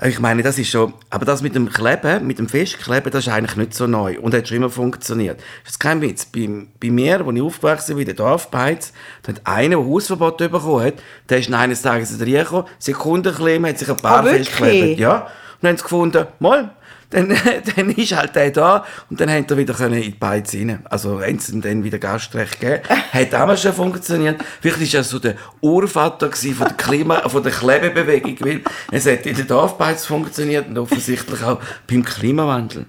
Ich 0.02 0.18
meine, 0.18 0.42
das 0.42 0.58
ist 0.58 0.70
schon, 0.70 0.92
aber 1.08 1.24
das 1.24 1.40
mit 1.40 1.54
dem 1.54 1.70
Kleben, 1.70 2.26
mit 2.26 2.40
dem 2.40 2.48
Festkleben, 2.48 3.12
das 3.12 3.26
ist 3.28 3.32
eigentlich 3.32 3.56
nicht 3.56 3.74
so 3.74 3.86
neu 3.86 4.18
und 4.20 4.34
hat 4.34 4.48
schon 4.48 4.56
immer 4.56 4.68
funktioniert. 4.70 5.38
Das 5.62 5.74
ist 5.74 5.78
kein 5.78 6.00
Witz. 6.00 6.24
Bei, 6.26 6.48
bei 6.80 6.90
mir, 6.90 7.24
wo 7.24 7.30
ich 7.30 7.40
aufgewachsen 7.40 7.92
bin, 7.94 8.00
in 8.00 8.06
der 8.06 8.14
Dorfbeiz, 8.16 8.92
da 9.22 9.32
hat 9.32 9.42
einer, 9.44 9.76
der 9.76 9.86
Hausverbot 9.86 10.38
bekommen 10.38 10.84
hat, 10.84 10.94
der 11.28 11.38
ist 11.38 11.52
eines 11.52 11.82
Tages 11.82 12.20
reingekommen, 12.20 12.64
Sekundenkleben, 12.80 13.66
hat 13.68 13.78
sich 13.78 13.88
ein 13.88 13.96
paar 13.96 14.20
Ah, 14.20 14.24
wirklich? 14.24 14.48
festgeklebt. 14.50 14.98
Ja. 14.98 15.14
Und 15.20 15.28
dann 15.62 15.68
haben 15.70 15.76
sie 15.76 15.82
gefunden, 15.84 16.26
mal, 16.40 16.70
dann, 17.10 17.28
dann 17.76 17.90
ist 17.90 18.16
halt 18.16 18.34
der 18.34 18.50
da 18.50 18.84
und 19.10 19.20
dann 19.20 19.30
haben 19.30 19.46
sie 19.48 19.56
wieder 19.56 19.74
können 19.74 19.94
in 19.94 20.12
die 20.12 20.18
Beiz 20.18 20.54
rein. 20.54 20.84
Also 20.84 21.20
sie 21.20 21.52
ihm 21.52 21.60
dann 21.60 21.84
wieder 21.84 21.98
Gastrecht 21.98 22.60
gegeben. 22.60 22.82
Hat 23.12 23.32
damals 23.32 23.62
schon 23.62 23.72
funktioniert. 23.72 24.42
Vielleicht 24.60 24.80
ist 24.80 24.94
er 24.94 25.04
so 25.04 25.18
der 25.18 25.34
Urvater 25.60 26.30
von 26.32 26.58
der 26.58 26.76
Klima, 26.76 27.28
von 27.28 27.42
der 27.42 27.52
Klebebewegung, 27.52 28.36
weil 28.40 28.62
es 28.90 29.06
hat 29.06 29.26
in 29.26 29.36
der 29.36 29.44
Dorfbeiz 29.44 30.06
funktioniert 30.06 30.68
und 30.68 30.78
offensichtlich 30.78 31.42
auch 31.42 31.60
beim 31.88 32.04
Klimawandel. 32.04 32.86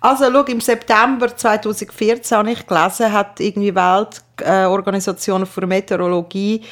Also, 0.00 0.30
schau, 0.32 0.42
im 0.44 0.60
September 0.60 1.36
2014 1.36 2.38
habe 2.38 2.52
ich 2.52 2.66
gelesen, 2.66 3.12
hat 3.12 3.38
irgendwie 3.38 3.74
Weltorganisation 3.74 5.44
für 5.44 5.66
Meteorologie 5.66 6.62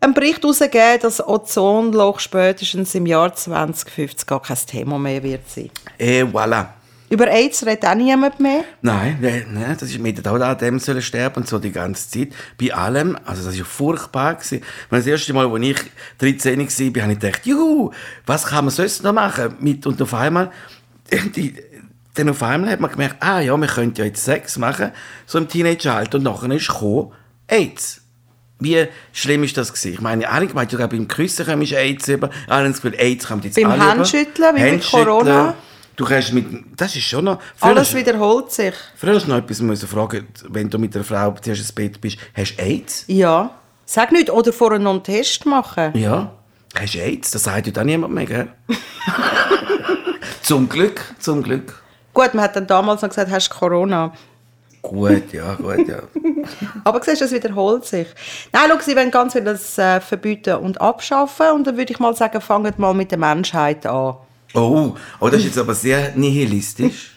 einen 0.00 0.14
Bericht 0.14 0.42
herausgegeben, 0.42 1.00
dass 1.02 1.26
Ozonloch 1.26 2.20
spätestens 2.20 2.94
im 2.94 3.06
Jahr 3.06 3.34
2050 3.34 4.26
gar 4.26 4.42
kein 4.42 4.56
Thema 4.66 4.98
mehr 4.98 5.22
wird 5.22 5.48
sein. 5.48 5.70
Et 5.98 6.24
voilà. 6.24 6.68
Über 7.10 7.26
AIDS 7.28 7.64
redet 7.64 7.86
auch 7.86 7.94
niemand 7.94 8.38
mehr. 8.38 8.64
Nein, 8.82 9.18
nein, 9.20 9.76
das 9.80 9.88
ist 9.88 9.98
mit 9.98 10.26
auch 10.28 10.34
an 10.34 10.58
dem 10.58 10.78
sollen 10.78 11.00
sterben 11.00 11.36
und 11.36 11.48
so 11.48 11.58
die 11.58 11.72
ganze 11.72 12.10
Zeit. 12.10 12.28
Bei 12.60 12.74
allem, 12.74 13.16
also 13.24 13.44
das 13.44 13.54
ist 13.54 13.60
ja 13.60 13.64
furchtbar 13.64 14.34
gewesen. 14.34 14.62
Das 14.90 15.06
erste 15.06 15.32
Mal, 15.32 15.46
als 15.50 15.64
ich 15.64 15.78
13 16.18 16.58
war, 16.58 17.02
habe 17.02 17.12
ich 17.12 17.18
gedacht, 17.18 17.46
juhu, 17.46 17.92
was 18.26 18.44
kann 18.46 18.66
man 18.66 18.74
sonst 18.74 19.02
noch 19.02 19.14
machen? 19.14 19.56
Mit, 19.60 19.86
und 19.86 20.02
auf 20.02 20.12
einmal, 20.12 20.50
die, 21.34 21.54
dann 22.14 22.28
auf 22.28 22.42
einmal 22.42 22.70
hat 22.70 22.80
man 22.80 22.90
gemerkt, 22.90 23.16
ah 23.20 23.40
ja, 23.40 23.56
wir 23.56 23.68
könnten 23.68 24.00
ja 24.00 24.04
jetzt 24.04 24.24
Sex 24.24 24.58
machen, 24.58 24.92
so 25.24 25.38
im 25.38 25.48
Teenageralter. 25.48 26.18
Und 26.18 26.24
nachher 26.24 26.50
ist 26.50 26.68
gekommen, 26.68 27.12
AIDS. 27.46 28.02
Wie 28.60 28.86
schlimm 29.12 29.44
ist 29.44 29.56
das 29.56 29.72
gewesen? 29.72 29.94
Ich 29.94 30.00
meine, 30.00 30.28
alle 30.28 30.46
gemeint, 30.46 30.72
ja, 30.72 30.86
beim 30.86 31.06
Küssen 31.06 31.46
kommst 31.46 31.72
du 31.72 31.76
AIDS 31.76 32.08
über. 32.08 32.30
Alle 32.48 32.64
haben 32.64 32.72
das 32.72 32.82
Gefühl, 32.82 32.98
AIDS 32.98 33.26
kommt 33.26 33.44
jetzt 33.44 33.54
Beim 33.54 33.70
alle 33.70 33.76
über. 33.76 33.90
Handschütteln, 33.90 34.56
wie 34.56 34.70
mit. 34.72 34.90
Corona. 34.90 35.54
Du 35.94 36.04
kannst 36.04 36.32
mit, 36.32 36.46
das 36.76 36.94
ist 36.94 37.04
schon 37.04 37.24
noch... 37.24 37.40
Alles 37.58 37.92
wiederholt 37.92 38.52
sich. 38.52 38.74
Früher 38.94 39.16
hast 39.16 39.26
du 39.26 39.30
noch 39.30 39.38
etwas 39.38 39.60
müssen 39.60 39.88
fragen, 39.88 40.28
wenn 40.48 40.70
du 40.70 40.78
mit 40.78 40.94
einer 40.94 41.04
Frau 41.04 41.34
zuerst 41.42 41.60
ins 41.60 41.72
Bett 41.72 42.00
bist. 42.00 42.18
Hast 42.34 42.56
du 42.56 42.62
AIDS? 42.62 43.04
Ja. 43.08 43.50
Sag 43.84 44.12
nicht, 44.12 44.30
oder 44.30 44.52
vorher 44.52 44.78
noch 44.78 44.92
einen 44.92 45.02
Test 45.02 45.44
machen. 45.44 45.90
Ja. 45.94 46.30
Hast 46.78 46.94
du 46.94 46.98
AIDS? 47.00 47.32
Das 47.32 47.42
sagt 47.42 47.66
ja 47.66 47.72
dann 47.72 47.86
niemand 47.86 48.14
mehr, 48.14 48.26
gell? 48.26 48.48
zum 50.42 50.68
Glück, 50.68 51.02
zum 51.18 51.42
Glück. 51.42 51.82
Gut, 52.14 52.32
man 52.32 52.44
hat 52.44 52.54
dann 52.54 52.68
damals 52.68 53.02
noch 53.02 53.08
gesagt, 53.08 53.30
hast 53.32 53.48
du 53.48 53.54
Corona. 53.56 54.12
Gut, 54.82 55.32
ja, 55.32 55.54
gut, 55.54 55.88
ja. 55.88 55.98
Aber 56.84 57.02
siehst 57.02 57.20
du, 57.20 57.24
das 57.24 57.32
wiederholt 57.32 57.84
sich. 57.84 58.06
Nein, 58.52 58.70
schau, 58.70 58.78
sie 58.80 58.96
wollen 58.96 59.10
ganz 59.10 59.32
viel 59.32 59.42
das 59.42 59.76
äh, 59.78 60.00
verbieten 60.00 60.56
und 60.56 60.80
abschaffen. 60.80 61.50
Und 61.54 61.66
dann 61.66 61.76
würde 61.76 61.92
ich 61.92 61.98
mal 61.98 62.14
sagen, 62.14 62.40
fangt 62.40 62.78
mal 62.78 62.94
mit 62.94 63.10
der 63.10 63.18
Menschheit 63.18 63.86
an. 63.86 64.16
Oh, 64.54 64.94
oh, 65.20 65.28
das 65.28 65.40
ist 65.40 65.46
jetzt 65.46 65.58
aber 65.58 65.74
sehr 65.74 66.12
nihilistisch. 66.14 67.14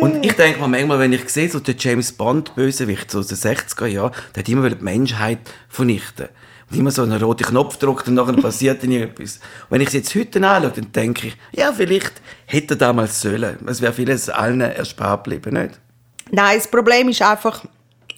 Und 0.00 0.24
ich 0.24 0.32
denke 0.32 0.60
mir 0.60 0.68
manchmal, 0.68 0.98
wenn 0.98 1.12
ich 1.12 1.28
sehe, 1.28 1.48
so 1.48 1.60
der 1.60 1.76
James 1.78 2.12
Bond 2.12 2.54
Bösewicht 2.54 3.10
so 3.10 3.20
aus 3.20 3.28
den 3.28 3.38
60er 3.38 3.86
Jahren, 3.86 4.12
der 4.34 4.42
hat 4.42 4.48
immer 4.48 4.68
die 4.68 4.82
Menschheit 4.82 5.38
vernichten. 5.68 6.28
Und 6.70 6.78
immer 6.78 6.90
so 6.90 7.02
einen 7.02 7.22
roten 7.22 7.44
Knopf 7.44 7.76
drückt 7.76 8.08
und 8.08 8.14
nachher 8.14 8.32
passiert 8.34 8.82
dann 8.82 8.90
etwas. 8.90 9.36
Und 9.36 9.42
wenn 9.70 9.80
ich 9.82 9.88
es 9.88 9.94
jetzt 9.94 10.14
heute 10.14 10.44
anschaue, 10.44 10.72
dann 10.72 10.92
denke 10.92 11.28
ich, 11.28 11.36
ja, 11.52 11.72
vielleicht 11.72 12.14
hätte 12.46 12.74
er 12.74 12.78
damals 12.78 13.20
sollen. 13.20 13.58
Es 13.66 13.80
wäre 13.80 13.92
vieles 13.92 14.28
allen 14.28 14.60
erspart 14.60 15.24
geblieben, 15.24 15.54
nicht? 15.54 15.78
Nein, 16.30 16.58
das 16.58 16.68
Problem 16.68 17.08
ist 17.08 17.22
einfach 17.22 17.62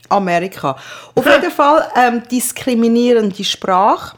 Amerika. 0.09 0.77
Auf 1.15 1.27
jeden 1.31 1.51
Fall 1.51 1.91
ähm, 1.97 2.23
diskriminierende 2.31 3.45
Sprache. 3.45 4.17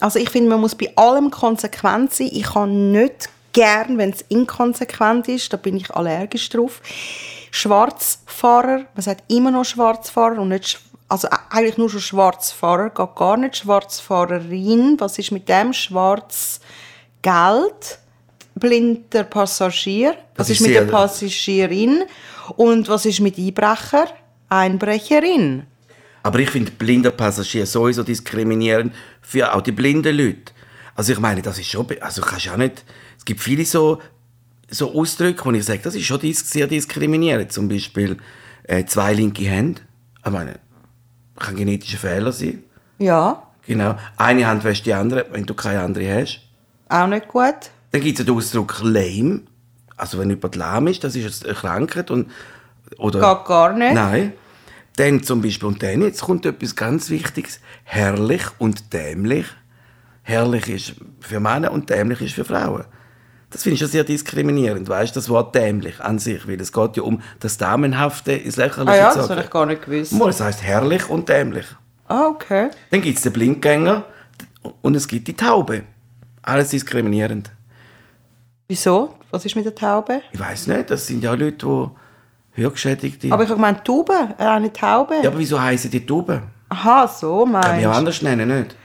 Also 0.00 0.18
ich 0.18 0.30
finde, 0.30 0.50
man 0.50 0.60
muss 0.60 0.74
bei 0.74 0.92
allem 0.96 1.30
konsequent 1.30 2.12
sein. 2.12 2.28
Ich 2.32 2.44
kann 2.44 2.92
nicht 2.92 3.30
gern, 3.52 3.96
wenn 3.96 4.10
es 4.10 4.22
inkonsequent 4.28 5.28
ist, 5.28 5.52
da 5.52 5.56
bin 5.56 5.76
ich 5.76 5.90
allergisch 5.90 6.48
drauf. 6.50 6.82
Schwarzfahrer, 7.50 8.84
man 8.94 9.02
sagt 9.02 9.32
immer 9.32 9.50
noch 9.50 9.64
Schwarzfahrer 9.64 10.38
und 10.38 10.50
nicht, 10.50 10.78
also 11.08 11.28
äh, 11.28 11.36
eigentlich 11.50 11.78
nur 11.78 11.88
schon 11.88 12.00
Schwarzfahrer, 12.00 12.90
geht 12.90 13.16
gar 13.16 13.38
nicht 13.38 13.56
Schwarzfahrerin. 13.56 14.96
Was 15.00 15.18
ist 15.18 15.32
mit 15.32 15.48
dem? 15.48 15.72
Schwarz 15.72 16.60
Geld, 17.22 17.98
blinder 18.54 19.24
Passagier. 19.24 20.16
Was 20.36 20.50
ist 20.50 20.60
mit 20.60 20.74
der 20.74 20.82
Passagierin? 20.82 22.04
Und 22.50 22.88
was 22.88 23.06
ist 23.06 23.20
mit 23.20 23.38
Einbrecher? 23.38 24.06
Einbrecherin. 24.48 25.64
Aber 26.22 26.38
ich 26.38 26.50
finde 26.50 26.72
blinder 26.72 27.10
Passagier 27.10 27.66
sowieso 27.66 28.02
diskriminierend 28.02 28.94
für 29.20 29.54
auch 29.54 29.62
die 29.62 29.72
blinden 29.72 30.16
Leute. 30.16 30.52
Also 30.94 31.12
ich 31.12 31.18
meine, 31.18 31.42
das 31.42 31.58
ist 31.58 31.68
schon, 31.70 31.86
also 32.00 32.22
kannst 32.22 32.46
ja 32.46 32.52
auch 32.54 32.56
nicht, 32.56 32.84
es 33.18 33.24
gibt 33.24 33.40
viele 33.40 33.64
so, 33.64 34.00
so 34.68 34.92
Ausdrücke, 34.94 35.44
wo 35.44 35.52
ich 35.52 35.64
sage, 35.64 35.80
das 35.82 35.94
ist 35.94 36.04
schon 36.04 36.20
sehr 36.32 36.66
diskriminierend. 36.66 37.52
Zum 37.52 37.68
Beispiel 37.68 38.16
äh, 38.64 38.84
zwei 38.86 39.12
linke 39.12 39.44
Hände. 39.44 39.82
Ich 40.24 40.30
meine, 40.32 40.58
kann 41.38 41.54
ein 41.54 41.56
genetischer 41.56 41.98
Fehler 41.98 42.32
sein. 42.32 42.64
Ja, 42.98 43.46
Genau. 43.66 43.96
Eine 44.16 44.46
Hand 44.46 44.64
wäscht 44.64 44.86
die 44.86 44.94
andere, 44.94 45.26
wenn 45.32 45.44
du 45.44 45.54
keine 45.54 45.80
andere 45.80 46.22
hast. 46.22 46.40
auch 46.88 47.06
nicht 47.06 47.28
gut. 47.28 47.70
Dann 47.90 48.00
gibt 48.00 48.18
es 48.18 48.24
den 48.24 48.34
Ausdruck 48.34 48.78
lame. 48.82 49.42
Also 49.96 50.18
wenn 50.18 50.30
jemand 50.30 50.56
lahm 50.56 50.86
ist, 50.88 51.04
das 51.04 51.16
ist 51.16 51.24
jetzt 51.24 51.58
Krankheit. 51.58 52.10
Und, 52.10 52.30
oder, 52.98 53.20
Geht 53.20 53.44
gar 53.46 53.72
nicht. 53.72 53.94
Nein. 53.94 54.32
Dann 54.96 55.22
zum 55.22 55.42
Beispiel, 55.42 55.68
und 55.68 55.82
dann, 55.82 56.02
jetzt 56.02 56.22
kommt 56.22 56.46
etwas 56.46 56.74
ganz 56.74 57.10
Wichtiges, 57.10 57.60
herrlich 57.84 58.42
und 58.58 58.92
dämlich. 58.92 59.46
Herrlich 60.22 60.68
ist 60.68 60.94
für 61.20 61.38
Männer 61.38 61.70
und 61.70 61.90
dämlich 61.90 62.20
ist 62.20 62.34
für 62.34 62.44
Frauen. 62.44 62.84
Das 63.50 63.62
finde 63.62 63.74
ich 63.74 63.80
schon 63.80 63.88
sehr 63.88 64.04
diskriminierend, 64.04 64.88
weißt 64.88 65.14
du, 65.14 65.20
das 65.20 65.28
Wort 65.28 65.54
dämlich 65.54 66.00
an 66.00 66.18
sich, 66.18 66.48
weil 66.48 66.60
es 66.60 66.72
geht 66.72 66.96
ja 66.96 67.02
um 67.02 67.22
das 67.38 67.58
Damenhafte 67.58 68.32
ins 68.32 68.56
Lächerliche 68.56 68.90
Ah 68.92 68.96
ja, 68.96 69.14
das 69.14 69.30
habe 69.30 69.40
ich 69.40 69.50
gar 69.50 69.66
nicht 69.66 69.82
gewusst. 69.84 70.12
Mal, 70.12 70.30
Es 70.30 70.40
heißt 70.40 70.62
herrlich 70.62 71.08
und 71.08 71.28
dämlich. 71.28 71.66
Ah, 72.08 72.26
okay. 72.26 72.70
Dann 72.90 73.02
gibt 73.02 73.16
es 73.18 73.22
den 73.22 73.32
Blindgänger 73.32 74.04
und 74.82 74.94
es 74.96 75.06
gibt 75.06 75.28
die 75.28 75.34
Taube. 75.34 75.84
Alles 76.42 76.70
diskriminierend. 76.70 77.50
Wieso? 78.68 79.14
Was 79.30 79.44
ist 79.44 79.56
mit 79.56 79.64
der 79.64 79.74
Taube? 79.74 80.22
Ich 80.32 80.40
weiß 80.40 80.68
nicht, 80.68 80.90
das 80.90 81.06
sind 81.06 81.22
ja 81.22 81.34
Leute, 81.34 81.90
die 82.56 82.62
Hörgeschädigte. 82.62 83.32
Aber 83.32 83.42
ich 83.42 83.48
habe 83.48 83.56
gemeint, 83.56 83.84
Taube, 83.84 84.34
äh, 84.38 84.44
eine 84.44 84.72
Taube. 84.72 85.16
ja, 85.22 85.28
aber 85.30 85.38
wieso 85.38 85.60
heißen 85.60 85.90
die 85.90 86.04
Tauben? 86.04 86.42
Aha, 86.68 87.06
so 87.06 87.42
Kann 87.44 87.52
meinst 87.52 87.68
man 87.68 87.80
ja 87.80 87.90
du. 87.90 87.96
anders 87.96 88.22
nennen, 88.22 88.48
nicht? 88.48 88.76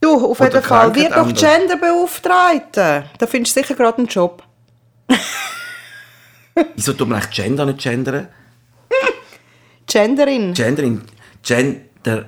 Du, 0.00 0.14
auf 0.30 0.40
Oder 0.40 0.50
jeden 0.52 0.62
Fall, 0.64 0.94
wird 0.94 1.12
doch. 1.16 1.32
Genderbeauftragte. 1.32 3.04
Da 3.18 3.26
findest 3.26 3.56
du 3.56 3.60
sicher 3.60 3.74
gerade 3.74 3.98
einen 3.98 4.08
Job. 4.08 4.42
Wieso 6.74 6.92
tut 6.92 7.08
man 7.08 7.18
eigentlich 7.20 7.36
Gender 7.36 7.66
nicht 7.66 7.78
gendern? 7.80 8.28
Genderin. 9.86 10.54
Gendering, 10.54 11.02
Gender 11.42 12.26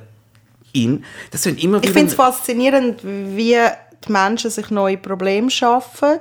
in. 0.73 1.05
Das 1.31 1.43
sind 1.43 1.63
immer 1.63 1.83
Ich 1.83 1.91
finde 1.91 2.07
es 2.09 2.15
faszinierend, 2.15 3.01
wie 3.03 3.57
die 4.07 4.13
Menschen 4.13 4.51
sich 4.51 4.71
neue 4.71 4.99
Probleme 4.99 5.51
schaffen. 5.51 6.21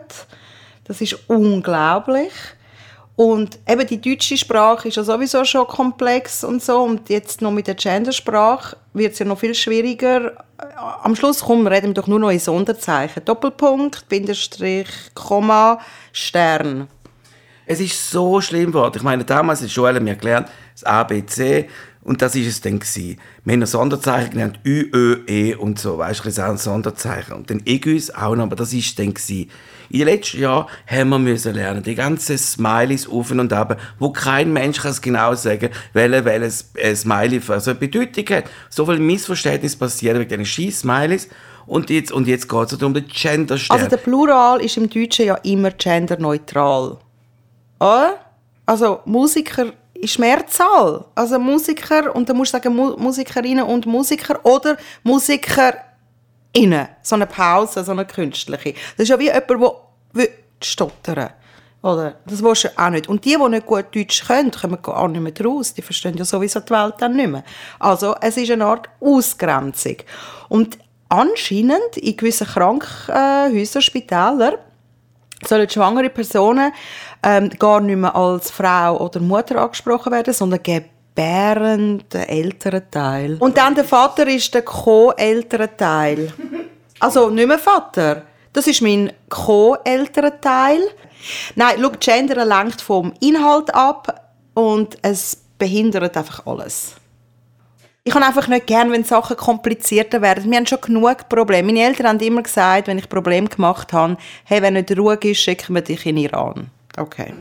Das 0.85 1.01
ist 1.01 1.17
unglaublich. 1.27 2.31
Und 3.15 3.59
eben 3.67 3.85
die 3.85 4.01
deutsche 4.01 4.37
Sprache 4.37 4.87
ist 4.87 4.97
ja 4.97 5.03
sowieso 5.03 5.45
schon 5.45 5.67
komplex 5.67 6.43
und 6.43 6.63
so. 6.63 6.81
Und 6.81 7.09
jetzt 7.09 7.41
noch 7.41 7.51
mit 7.51 7.67
der 7.67 7.75
Gendersprache 7.75 8.75
wird 8.93 9.13
es 9.13 9.19
ja 9.19 9.25
noch 9.25 9.39
viel 9.39 9.53
schwieriger. 9.53 10.33
Am 11.03 11.15
Schluss 11.15 11.41
komm, 11.41 11.67
reden 11.67 11.87
wir 11.87 11.93
doch 11.93 12.07
nur 12.07 12.19
noch 12.19 12.31
in 12.31 12.39
Sonderzeichen. 12.39 13.23
Doppelpunkt, 13.23 14.09
Bindestrich, 14.09 14.87
Komma, 15.13 15.79
Stern. 16.11 16.87
Es 17.65 17.79
ist 17.79 18.09
so 18.09 18.41
schlimm 18.41 18.71
geworden. 18.71 18.97
Ich 18.97 19.03
meine, 19.03 19.23
damals 19.23 19.71
Schule 19.71 19.95
haben 19.95 20.05
wir 20.05 20.15
gelernt, 20.15 20.49
das 20.73 20.83
ABC 20.83 21.69
Und 22.03 22.21
das 22.21 22.35
ist 22.35 22.47
es 22.47 22.61
dann 22.61 22.79
gewesen. 22.79 23.17
Wir 23.45 23.53
haben 23.53 23.61
ein 23.61 23.65
Sonderzeichen 23.65 24.31
genannt, 24.31 24.59
Ü, 24.65 24.89
Ö, 24.93 25.19
E 25.25 25.55
und 25.55 25.79
so, 25.79 25.97
weißt 25.97 26.19
du, 26.19 26.23
das 26.25 26.33
ist 26.33 26.43
auch 26.43 26.49
ein 26.49 26.57
Sonderzeichen. 26.57 27.33
Und 27.33 27.49
dann 27.49 27.61
Egus 27.65 28.09
auch 28.11 28.35
noch, 28.35 28.43
aber 28.43 28.57
das 28.57 28.73
ist 28.73 28.99
dann 28.99 29.13
gewesen. 29.13 29.49
In 29.89 29.99
den 29.99 30.07
letzten 30.07 30.41
Jahren 30.41 30.67
haben 30.85 31.09
wir 31.09 31.19
müssen 31.19 31.53
lernen, 31.53 31.81
die 31.81 31.95
ganzen 31.95 32.37
Smileys 32.37 33.07
auf 33.07 33.31
und 33.31 33.53
ab, 33.53 33.79
wo 33.99 34.11
kein 34.11 34.51
Mensch 34.51 34.81
kann 34.81 34.91
es 34.91 35.01
genau 35.01 35.33
sagen, 35.35 35.69
welche, 35.93 36.25
welches 36.25 36.71
äh, 36.75 36.95
Smiley 36.95 37.39
für 37.39 37.59
so 37.59 37.71
eine 37.71 37.79
Bedeutung 37.79 38.25
hat. 38.35 38.45
So 38.69 38.85
viel 38.85 38.99
Missverständnis 38.99 39.75
passiert 39.75 40.19
wegen 40.19 40.29
diesen 40.29 40.45
scheiß 40.45 40.79
Smileys. 40.81 41.29
Und 41.65 41.89
jetzt, 41.89 42.11
und 42.11 42.27
jetzt 42.27 42.49
geht 42.49 42.71
es 42.71 42.83
um 42.83 42.93
den 42.93 43.07
gender 43.07 43.57
Also 43.69 43.87
der 43.87 43.97
Plural 43.97 44.59
ist 44.61 44.75
im 44.75 44.89
Deutschen 44.89 45.25
ja 45.25 45.35
immer 45.35 45.71
genderneutral. 45.71 46.97
Oder? 47.79 48.17
Also 48.65 48.99
Musiker 49.05 49.71
ist 50.03 50.19
Mehrzahl. 50.19 51.05
Also 51.15 51.39
Musiker, 51.39 52.15
und 52.15 52.29
da 52.29 52.33
musst 52.33 52.53
du 52.53 52.57
sagen 52.57 52.75
Mu 52.75 52.95
Musikerinnen 52.97 53.65
und 53.65 53.85
Musiker 53.85 54.39
oder 54.45 54.77
Musikerinnen. 55.03 55.83
So 57.01 57.15
eine 57.15 57.27
Pause, 57.27 57.83
so 57.83 57.91
eine 57.91 58.05
künstliche. 58.05 58.73
Das 58.97 59.03
ist 59.03 59.09
ja 59.09 59.19
wie 59.19 59.25
jemand, 59.25 59.75
der 60.13 60.27
stottern 60.61 61.29
oder? 61.83 62.15
Das 62.25 62.41
willst 62.41 62.63
du 62.63 62.69
auch 62.77 62.89
nicht. 62.89 63.09
Und 63.09 63.25
die, 63.25 63.35
die 63.37 63.49
nicht 63.49 63.65
gut 63.65 63.93
Deutsch 63.93 64.25
können, 64.25 64.51
kommen 64.51 64.81
gar 64.81 65.07
nicht 65.09 65.21
mehr 65.21 65.45
raus. 65.45 65.73
Die 65.73 65.81
verstehen 65.81 66.15
ja 66.17 66.25
sowieso 66.25 66.61
die 66.61 66.71
Welt 66.71 66.95
dann 66.99 67.15
nicht 67.15 67.29
mehr. 67.29 67.43
Also 67.77 68.15
es 68.21 68.37
ist 68.37 68.49
eine 68.49 68.65
Art 68.65 68.89
Ausgrenzung. 69.01 69.97
Und 70.47 70.77
anscheinend 71.09 71.97
in 71.97 72.15
gewissen 72.15 72.47
Krankenhäusern, 72.47 73.81
Spitälern, 73.81 74.55
sollen 75.45 75.69
schwangere 75.69 76.09
Personen 76.09 76.71
ähm, 77.23 77.49
gar 77.57 77.79
nicht 77.79 77.97
mehr 77.97 78.15
als 78.15 78.51
Frau 78.51 78.97
oder 78.99 79.19
Mutter 79.19 79.61
angesprochen 79.61 80.11
werden, 80.11 80.33
sondern 80.33 80.61
gebärende 80.63 82.27
ältere 82.27 82.89
Teil. 82.89 83.37
Und 83.39 83.57
dann 83.57 83.75
der 83.75 83.85
Vater 83.85 84.27
ist 84.27 84.53
der 84.53 84.63
co-ältere 84.63 85.75
Teil. 85.75 86.33
Also 86.99 87.29
nicht 87.29 87.47
mehr 87.47 87.59
Vater. 87.59 88.23
Das 88.51 88.67
ist 88.67 88.81
mein 88.81 89.11
co-ältere 89.29 90.39
Teil. 90.39 90.81
Nein, 91.55 91.75
schau, 91.81 91.91
Gender 91.99 92.45
lenkt 92.45 92.81
vom 92.81 93.13
Inhalt 93.19 93.73
ab 93.73 94.31
und 94.53 94.97
es 95.01 95.37
behindert 95.57 96.15
einfach 96.17 96.45
alles. 96.45 96.95
Ich 98.05 98.13
habe 98.13 98.25
einfach 98.25 98.49
nicht 98.49 98.67
gern, 98.67 98.91
wenn 98.91 99.05
Sachen 99.05 99.37
komplizierter 99.37 100.21
werden. 100.21 100.51
Wir 100.51 100.57
haben 100.57 100.67
schon 100.67 100.81
genug 100.81 101.29
Probleme. 101.29 101.67
Meine 101.67 101.85
Eltern 101.85 102.07
haben 102.07 102.19
immer 102.19 102.43
gesagt, 102.43 102.87
wenn 102.87 102.97
ich 102.97 103.07
Probleme 103.07 103.47
gemacht 103.47 103.93
habe, 103.93 104.17
hey, 104.43 104.61
wenn 104.61 104.73
nicht 104.73 104.97
Ruhe 104.97 105.15
ist, 105.15 105.39
schicken 105.39 105.73
wir 105.73 105.81
dich 105.81 106.05
in 106.05 106.17
Iran. 106.17 106.69
Okay. 106.97 107.33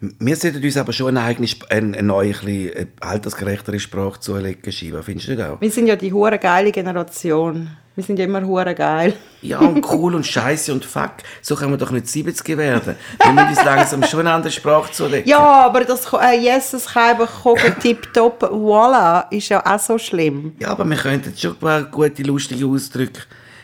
Wir 0.00 0.36
sollten 0.36 0.62
uns 0.62 0.76
aber 0.76 0.92
schon 0.92 1.16
eine, 1.16 1.22
eigene, 1.22 1.48
eine, 1.70 1.96
eine 1.96 2.02
neue, 2.02 2.34
eine 2.40 2.88
altersgerechtere 3.00 3.80
Sprache 3.80 4.20
zulegen, 4.20 4.70
Shiva. 4.70 5.02
Findest 5.02 5.28
du 5.28 5.32
nicht 5.32 5.42
auch? 5.42 5.60
Wir 5.60 5.70
sind 5.70 5.86
ja 5.86 5.96
die 5.96 6.12
hure 6.12 6.38
geile 6.38 6.72
Generation. 6.72 7.70
Wir 7.94 8.02
sind 8.02 8.18
ja 8.18 8.24
immer 8.24 8.44
hure 8.44 8.74
geil. 8.74 9.14
Ja, 9.40 9.60
und 9.60 9.86
cool 9.92 10.16
und 10.16 10.26
scheiße 10.26 10.72
und 10.72 10.84
fuck. 10.84 11.12
So 11.40 11.54
können 11.54 11.70
wir 11.70 11.78
doch 11.78 11.92
nicht 11.92 12.08
70 12.08 12.58
werden. 12.58 12.96
Wir 13.22 13.32
müssen 13.32 13.48
uns 13.50 13.64
langsam 13.64 14.02
schon 14.02 14.20
eine 14.20 14.32
andere 14.32 14.50
Sprache 14.52 14.92
zulegen. 14.92 15.28
Ja, 15.28 15.38
aber 15.38 15.84
das 15.84 16.12
äh, 16.12 16.38
Jesus 16.38 16.86
Kaiber 16.86 17.26
kochen 17.26 17.78
tipptopp, 17.78 18.42
voilà, 18.42 19.30
ist 19.30 19.48
ja 19.48 19.64
auch 19.64 19.78
so 19.78 19.96
schlimm. 19.96 20.54
Ja, 20.58 20.70
aber 20.70 20.84
wir 20.84 20.96
könnten 20.96 21.36
schon 21.38 21.52
ein 21.52 21.58
paar 21.58 21.82
gute, 21.84 22.24
lustige 22.24 22.66
Ausdrücke 22.66 23.22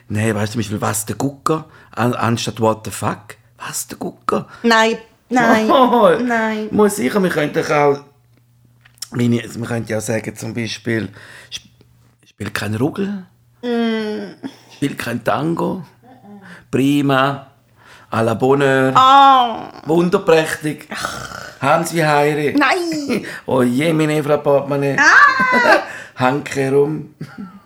nehmen. 0.08 0.36
Weißt 0.36 0.50
du, 0.50 0.52
zum 0.52 0.60
Beispiel, 0.60 0.80
was 0.80 1.06
der 1.06 1.16
Gucker, 1.16 1.64
an, 1.90 2.14
anstatt 2.14 2.60
what 2.60 2.82
the 2.84 2.90
fuck. 2.92 3.36
Was 3.58 3.88
der 3.88 3.98
Gucker? 3.98 4.46
Nein, 4.62 4.96
nein, 5.30 5.70
Oh, 5.70 6.10
nein. 6.22 6.68
Muss 6.70 6.96
sicher, 6.96 7.22
wir 7.22 7.30
könnten 7.30 7.64
auch, 7.72 8.00
meine, 9.12 9.42
wir 9.42 9.66
könnten 9.66 9.90
ja 9.90 9.98
auch 9.98 10.02
sagen, 10.02 10.34
zum 10.36 10.52
Beispiel, 10.54 11.08
sp- 11.50 11.72
spiel 12.28 12.50
kein 12.50 12.74
Ruggel, 12.74 13.24
Mm. 13.62 14.34
spiel 14.74 14.94
kein 14.96 15.22
Tango, 15.22 15.84
prima, 16.70 17.46
à 18.10 18.22
la 18.22 18.34
Bonheur, 18.34 18.92
Ah, 18.96 19.82
wunderprächtig, 19.86 20.88
Hans 21.60 21.92
wie 21.94 22.02
Heiri, 22.04 22.54
nein, 22.56 23.24
oh 23.46 23.62
je, 23.62 23.92
meine 23.92 24.22
Frau 24.22 24.38
Portemonnaie, 24.38 24.96
Ah! 24.98 25.82
Hanke 26.16 26.70
rum, 26.72 27.14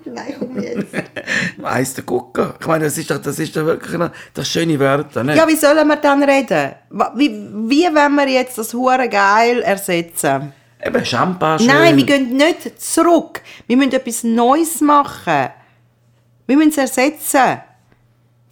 nein, 0.04 0.34
jetzt. 0.60 0.92
weiss 1.58 1.94
der 1.94 2.04
Gucker. 2.04 2.54
Ich 2.60 2.66
meine, 2.66 2.84
das 2.84 2.98
ist 2.98 3.10
doch, 3.10 3.18
das 3.18 3.38
ist 3.38 3.56
doch 3.56 3.64
wirklich 3.64 3.96
noch, 3.98 4.10
das 4.32 4.48
schöne 4.48 4.78
Wörter, 4.78 5.24
nicht? 5.24 5.36
Ja, 5.36 5.46
wie 5.48 5.56
sollen 5.56 5.86
wir 5.86 5.96
dann 5.96 6.22
reden? 6.22 6.72
Wie, 7.16 7.30
wie 7.30 7.84
wollen 7.84 8.14
wir 8.16 8.28
jetzt 8.28 8.58
das 8.58 8.72
hure 8.74 9.08
geil 9.08 9.62
ersetzen? 9.62 10.52
Eben, 10.84 11.04
Champagne, 11.04 11.66
Nein, 11.66 11.96
wir 11.96 12.04
gehen 12.04 12.36
nicht 12.36 12.80
zurück. 12.80 13.40
Wir 13.66 13.76
müssen 13.76 13.92
etwas 13.92 14.22
Neues 14.22 14.80
machen. 14.80 15.48
Wir 16.46 16.56
müssen 16.56 16.70
es 16.70 16.76
ersetzen. 16.76 17.60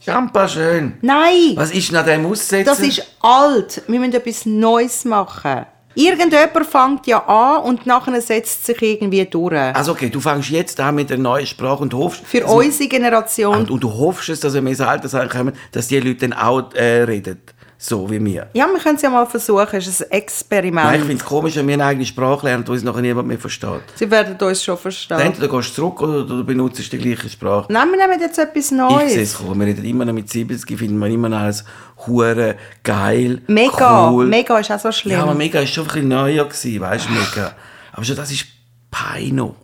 Champagne 0.01 0.49
schön. 0.49 0.95
Nein, 1.03 1.53
Was 1.55 1.73
ist 1.73 1.93
nach 1.93 2.05
dem 2.05 2.25
Aussetzen? 2.27 2.65
das 2.65 2.81
ist 2.81 3.03
alt. 3.21 3.83
Wir 3.87 4.01
müssen 4.01 4.15
etwas 4.15 4.47
Neues 4.47 5.05
machen. 5.05 5.67
Irgendjemand 5.95 6.67
fängt 6.67 7.07
ja 7.07 7.27
an 7.27 7.63
und 7.65 7.87
nachher 7.87 8.21
setzt 8.21 8.67
sich 8.67 8.81
irgendwie 8.81 9.25
durch. 9.25 9.55
Also 9.55 9.93
okay, 9.93 10.09
du 10.09 10.21
fängst 10.21 10.51
jetzt 10.51 10.81
an 10.81 10.95
mit 10.95 11.11
der 11.11 11.19
neuen 11.19 11.47
Sprache 11.47 11.83
und 11.83 11.95
hoffst... 11.95 12.23
Für 12.25 12.47
unsere 12.47 12.89
Generation. 12.89 13.57
Und, 13.57 13.71
und 13.71 13.81
du 13.83 13.93
hoffst 13.93 14.29
es, 14.29 14.41
dass 14.41 14.55
wenn 14.55 14.65
wir 14.65 14.71
ins 14.71 14.81
Alter 14.81 15.09
sein 15.09 15.29
kommen, 15.29 15.55
dass 15.73 15.89
die 15.89 16.01
Leute 16.01 16.29
dann 16.29 16.33
auch 16.33 16.73
äh, 16.75 17.03
reden. 17.03 17.41
So 17.85 18.09
wie 18.09 18.25
wir. 18.25 18.47
Ja, 18.53 18.69
wir 18.69 18.79
können 18.79 18.95
es 18.95 19.03
ja 19.03 19.11
mal 19.11 19.27
versuchen. 19.27 19.67
Es 19.73 19.89
ist 19.89 20.03
ein 20.05 20.13
Experiment. 20.13 20.87
Nein, 20.87 21.01
ich 21.01 21.07
finde 21.07 21.21
es 21.21 21.29
komisch, 21.29 21.57
wenn 21.57 21.67
wir 21.67 21.75
eine 21.75 21.85
eigene 21.85 22.07
Sprache 22.07 22.47
lernen, 22.47 22.65
die 22.65 22.71
uns 22.71 22.85
nachher 22.85 23.01
niemand 23.03 23.27
mehr 23.27 23.41
versteht. 23.41 23.83
Sie 23.97 24.09
werden 24.09 24.37
uns 24.41 24.63
schon 24.63 24.79
verstehen. 24.79 25.19
Entweder 25.19 25.49
gehst 25.49 25.71
du 25.71 25.75
zurück 25.83 26.01
oder 26.01 26.23
du 26.25 26.45
benutzt 26.45 26.93
die 26.93 26.99
gleiche 26.99 27.29
Sprache. 27.29 27.67
Nein, 27.73 27.91
wir 27.91 27.99
nehmen 28.07 28.21
jetzt 28.21 28.39
etwas 28.39 28.57
Ich 28.57 28.67
sehe 28.69 28.77
Neues. 28.79 29.17
es 29.17 29.35
kommen. 29.37 29.59
Wir 29.59 29.67
reden 29.67 29.85
immer 29.85 30.05
noch 30.05 30.13
mit 30.13 30.31
70, 30.31 30.79
finden 30.79 30.97
wir 31.01 31.09
immer 31.09 31.29
noch 31.29 31.39
alles 31.41 31.65
hure 32.07 32.55
geil, 32.85 33.43
Mega, 33.49 34.11
cool. 34.11 34.27
mega 34.27 34.59
ist 34.61 34.71
auch 34.71 34.79
so 34.79 34.93
schlimm. 34.93 35.17
Ja, 35.17 35.25
aber 35.25 35.35
Mega 35.35 35.59
war 35.59 35.67
schon 35.67 35.83
ein 35.83 35.89
bisschen 35.89 36.09
neuer, 36.09 36.45
gewesen, 36.45 36.81
weißt 36.81 37.09
du, 37.09 37.13
Mega. 37.15 37.53
Aber 37.95 38.05
schon 38.05 38.15
das 38.15 38.31
ist 38.31 38.47
Paino. 38.93 39.57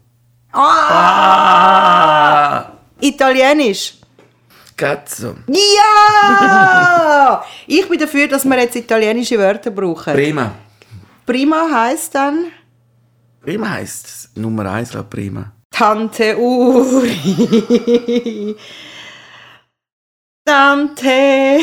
Ah! 0.53 0.61
Ah! 0.91 2.73
Italienisch. 3.01 3.98
Cazzo. 4.79 5.35
Ja! 5.49 7.45
ich 7.67 7.87
bin 7.88 7.99
dafür, 7.99 8.29
dass 8.29 8.45
wir 8.45 8.59
jetzt 8.59 8.77
italienische 8.77 9.37
Wörter 9.38 9.71
brauchen. 9.73 10.14
Prima. 10.14 10.53
Prima 11.27 11.67
heisst 11.71 12.14
dann 12.14 12.47
Prima 13.43 13.69
heisst 13.71 14.31
Nummer 14.37 14.71
eins 14.73 14.93
laut 14.95 15.11
Prima. 15.11 15.53
Tante 15.71 16.37
Uri. 16.38 17.77
Tante. 20.45 21.61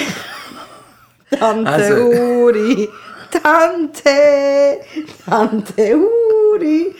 Tante 1.31 1.71
Also- 1.71 1.95
Uri. 1.95 2.89
Tante. 3.31 4.79
Tante 5.25 5.97
Uri. 5.97 6.95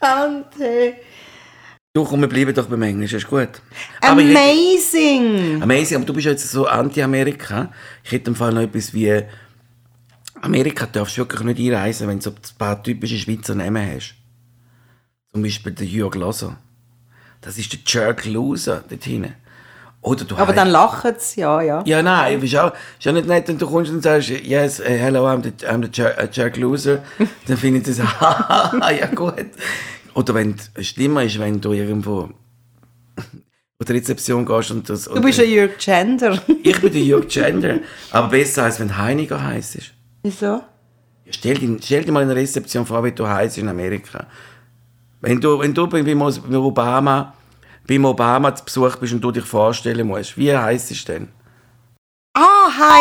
Tante. 0.00 0.94
Du, 1.96 2.04
komm, 2.04 2.20
wir 2.20 2.28
bleiben 2.28 2.52
doch 2.54 2.66
beim 2.66 2.82
Englisch, 2.82 3.14
ist 3.14 3.26
gut. 3.26 3.48
Aber 4.02 4.20
ich 4.20 4.28
hätte- 4.28 4.38
Amazing. 4.38 5.62
Amazing, 5.62 5.96
aber 5.96 6.04
du 6.04 6.12
bist 6.12 6.26
jetzt 6.26 6.50
so 6.50 6.66
anti-Amerika. 6.66 7.72
Ich 8.04 8.12
hätte 8.12 8.28
im 8.28 8.36
Fall 8.36 8.52
noch 8.52 8.60
etwas 8.60 8.92
wie... 8.92 9.22
Amerika 10.42 10.84
darfst 10.84 11.16
du 11.16 11.22
wirklich 11.22 11.40
nicht 11.40 11.58
einreisen, 11.58 12.06
wenn 12.06 12.18
du 12.18 12.24
so 12.24 12.30
ein 12.32 12.36
paar 12.58 12.82
typische 12.82 13.16
Schweizer 13.16 13.54
Namen 13.54 13.94
hast. 13.94 14.14
Zum 15.32 15.42
Beispiel 15.42 15.72
der 15.72 15.86
Jürg 15.86 16.16
Loser. 16.16 16.58
Das 17.40 17.56
ist 17.56 17.72
der 17.72 17.78
Jerk 17.86 18.26
Loser 18.26 18.84
dort 18.86 19.04
hinten. 19.04 19.32
Oder 20.02 20.24
du 20.26 20.36
Aber 20.36 20.52
dann 20.52 20.68
lachen 20.68 21.14
sie 21.18 21.40
ja, 21.40 21.62
ja. 21.62 21.82
Ja, 21.86 22.02
nein, 22.02 22.42
ist 22.42 22.54
auch, 22.56 22.72
ist 23.00 23.08
auch 23.08 23.12
nicht 23.12 23.26
nett, 23.26 23.48
wenn 23.48 23.56
du 23.56 23.66
kommst 23.66 23.90
und 23.90 24.02
sagst, 24.02 24.28
yes, 24.28 24.80
eh, 24.80 24.98
hello, 24.98 25.26
I'm 25.26 25.42
the, 25.42 25.66
I'm 25.66 25.82
the 25.82 25.90
jerk, 25.90 26.22
uh, 26.22 26.28
jerk 26.30 26.56
loser. 26.58 27.02
Dann 27.48 27.56
finde 27.56 27.80
ich 27.80 27.86
das, 27.86 27.98
ja 29.00 29.06
gut. 29.14 29.46
Oder 30.16 30.32
wenn, 30.32 30.54
es 30.72 30.88
schlimmer 30.88 31.24
ist, 31.24 31.38
wenn 31.38 31.60
du 31.60 31.74
irgendwo 31.74 32.30
auf 33.78 33.86
die 33.86 33.92
Rezeption 33.92 34.46
gehst 34.46 34.70
und 34.70 34.88
das... 34.88 35.04
Du 35.04 35.20
bist 35.20 35.38
ein 35.38 35.50
Jürg 35.50 35.78
Gender. 35.78 36.42
Ich 36.62 36.80
bin 36.80 36.90
der 36.90 37.02
Jürg 37.02 37.28
Gender, 37.28 37.80
aber 38.10 38.28
besser 38.28 38.64
als 38.64 38.80
wenn 38.80 38.96
Heiniger 38.96 39.44
heiß 39.44 39.74
ist. 39.74 39.92
Wieso? 40.22 40.62
Stell 41.28 41.58
dir, 41.58 41.76
stell 41.82 42.02
dir 42.02 42.12
mal 42.12 42.22
in 42.22 42.28
der 42.28 42.36
Rezeption 42.38 42.86
vor, 42.86 43.04
wie 43.04 43.12
du 43.12 43.28
heißt 43.28 43.58
in 43.58 43.68
Amerika. 43.68 44.26
Wenn 45.20 45.38
du, 45.38 45.58
wenn 45.58 45.74
du 45.74 45.86
beim, 45.86 46.22
Obama, 46.22 47.34
beim 47.86 48.04
Obama 48.06 48.54
zu 48.54 48.64
Besuch 48.64 48.96
bist 48.96 49.12
und 49.12 49.20
du 49.20 49.30
dich 49.30 49.44
vorstellen 49.44 50.06
musst, 50.06 50.38
wie 50.38 50.56
heißt 50.56 50.92
es 50.92 51.04
denn? 51.04 51.28
Ah, 52.32 52.70
hi. 52.78 53.00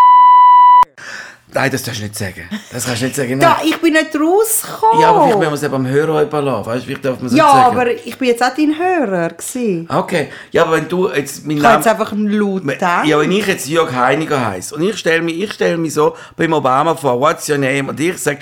Nein, 1.55 1.71
das 1.71 1.83
darfst 1.83 2.01
du 2.01 2.03
nicht 2.03 2.15
sagen. 2.15 2.49
Das 2.71 2.85
kannst 2.85 3.01
du 3.01 3.05
nicht 3.05 3.15
sagen. 3.15 3.39
Da, 3.39 3.57
ich 3.63 3.77
bin 3.81 3.93
nicht 3.93 4.13
rausgekommen. 4.15 5.01
Ja, 5.01 5.09
aber 5.09 5.23
vielleicht 5.23 5.39
müssen 5.39 5.51
wir 5.51 5.53
es 5.55 5.63
eben 5.63 5.73
am 5.75 5.87
Hörer 5.87 6.21
überlassen. 6.23 6.65
Weißt 6.67 6.81
du, 6.81 6.85
vielleicht 6.87 7.05
darf 7.05 7.17
man 7.17 7.27
es 7.27 7.33
Ja, 7.35 7.45
nicht 7.45 7.53
sagen. 7.53 7.77
aber 7.79 7.91
ich 8.05 8.17
bin 8.17 8.27
jetzt 8.27 8.43
auch 8.43 8.55
dein 8.55 8.77
Hörer. 8.77 9.29
Gewesen. 9.29 9.89
Okay. 9.89 10.27
Ja, 10.51 10.63
aber 10.63 10.75
wenn 10.75 10.87
du 10.89 11.09
jetzt 11.09 11.45
meinen 11.45 11.57
Ich 11.57 11.63
kann 11.63 11.75
jetzt 11.77 11.87
einfach 11.87 12.11
laut 12.13 12.63
denken. 12.67 13.07
Ja, 13.07 13.19
wenn 13.19 13.31
ich 13.31 13.47
jetzt 13.47 13.67
Jörg 13.67 13.91
Heiniger 13.93 14.45
heiße 14.45 14.75
und 14.75 14.83
ich 14.83 14.97
stelle 14.97 15.21
mich, 15.21 15.41
ich 15.41 15.53
stell 15.53 15.77
mich 15.77 15.93
so 15.93 16.15
beim 16.35 16.53
Obama 16.53 16.93
vor, 16.95 17.19
what's 17.19 17.49
your 17.49 17.57
name? 17.57 17.89
Und 17.89 17.99
ich 17.99 18.17
sage, 18.17 18.39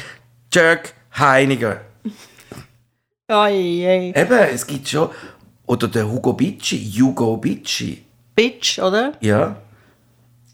Jörg 0.52 0.82
Heiniger. 1.18 1.82
Oje. 3.30 4.14
Eben, 4.16 4.40
es 4.54 4.66
gibt 4.68 4.90
schon. 4.90 5.10
Oder 5.66 5.88
der 5.88 6.10
Hugo 6.10 6.34
Bicci, 6.34 6.92
Hugo 7.00 7.38
Bicci. 7.38 8.04
Bitch, 8.36 8.80
oder? 8.80 9.14
Ja, 9.22 9.56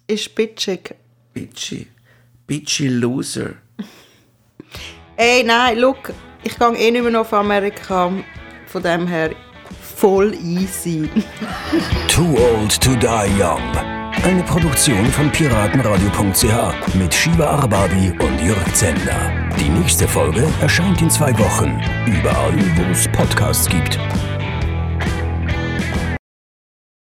Ist 0.07 0.35
bitchig. 0.35 0.93
Bicci. 1.33 1.87
Bicci 2.49 2.87
Loser. 2.87 3.53
Ey, 5.15 5.43
nein, 5.43 5.77
look, 5.77 6.11
ich 6.43 6.57
gehe 6.57 6.73
eh 6.75 6.89
nicht 6.89 7.03
mehr 7.03 7.21
auf 7.21 7.31
Amerika. 7.31 8.11
Von 8.65 8.81
dem 8.81 9.05
her 9.05 9.29
voll 9.95 10.33
easy. 10.33 11.07
Too 12.07 12.35
Old 12.39 12.81
to 12.81 12.95
Die 12.95 13.39
Young. 13.39 13.61
Eine 14.23 14.41
Produktion 14.43 15.05
von 15.05 15.31
piratenradio.ch 15.31 16.95
mit 16.95 17.13
Shiva 17.13 17.45
Arbabi 17.45 18.13
und 18.19 18.41
Jörg 18.43 18.73
Zender. 18.73 19.31
Die 19.59 19.69
nächste 19.69 20.07
Folge 20.07 20.47
erscheint 20.59 21.03
in 21.03 21.09
zwei 21.11 21.37
Wochen. 21.37 21.79
Überall, 22.07 22.53
wo 22.75 22.91
es 22.91 23.07
Podcasts 23.09 23.69
gibt. 23.69 23.99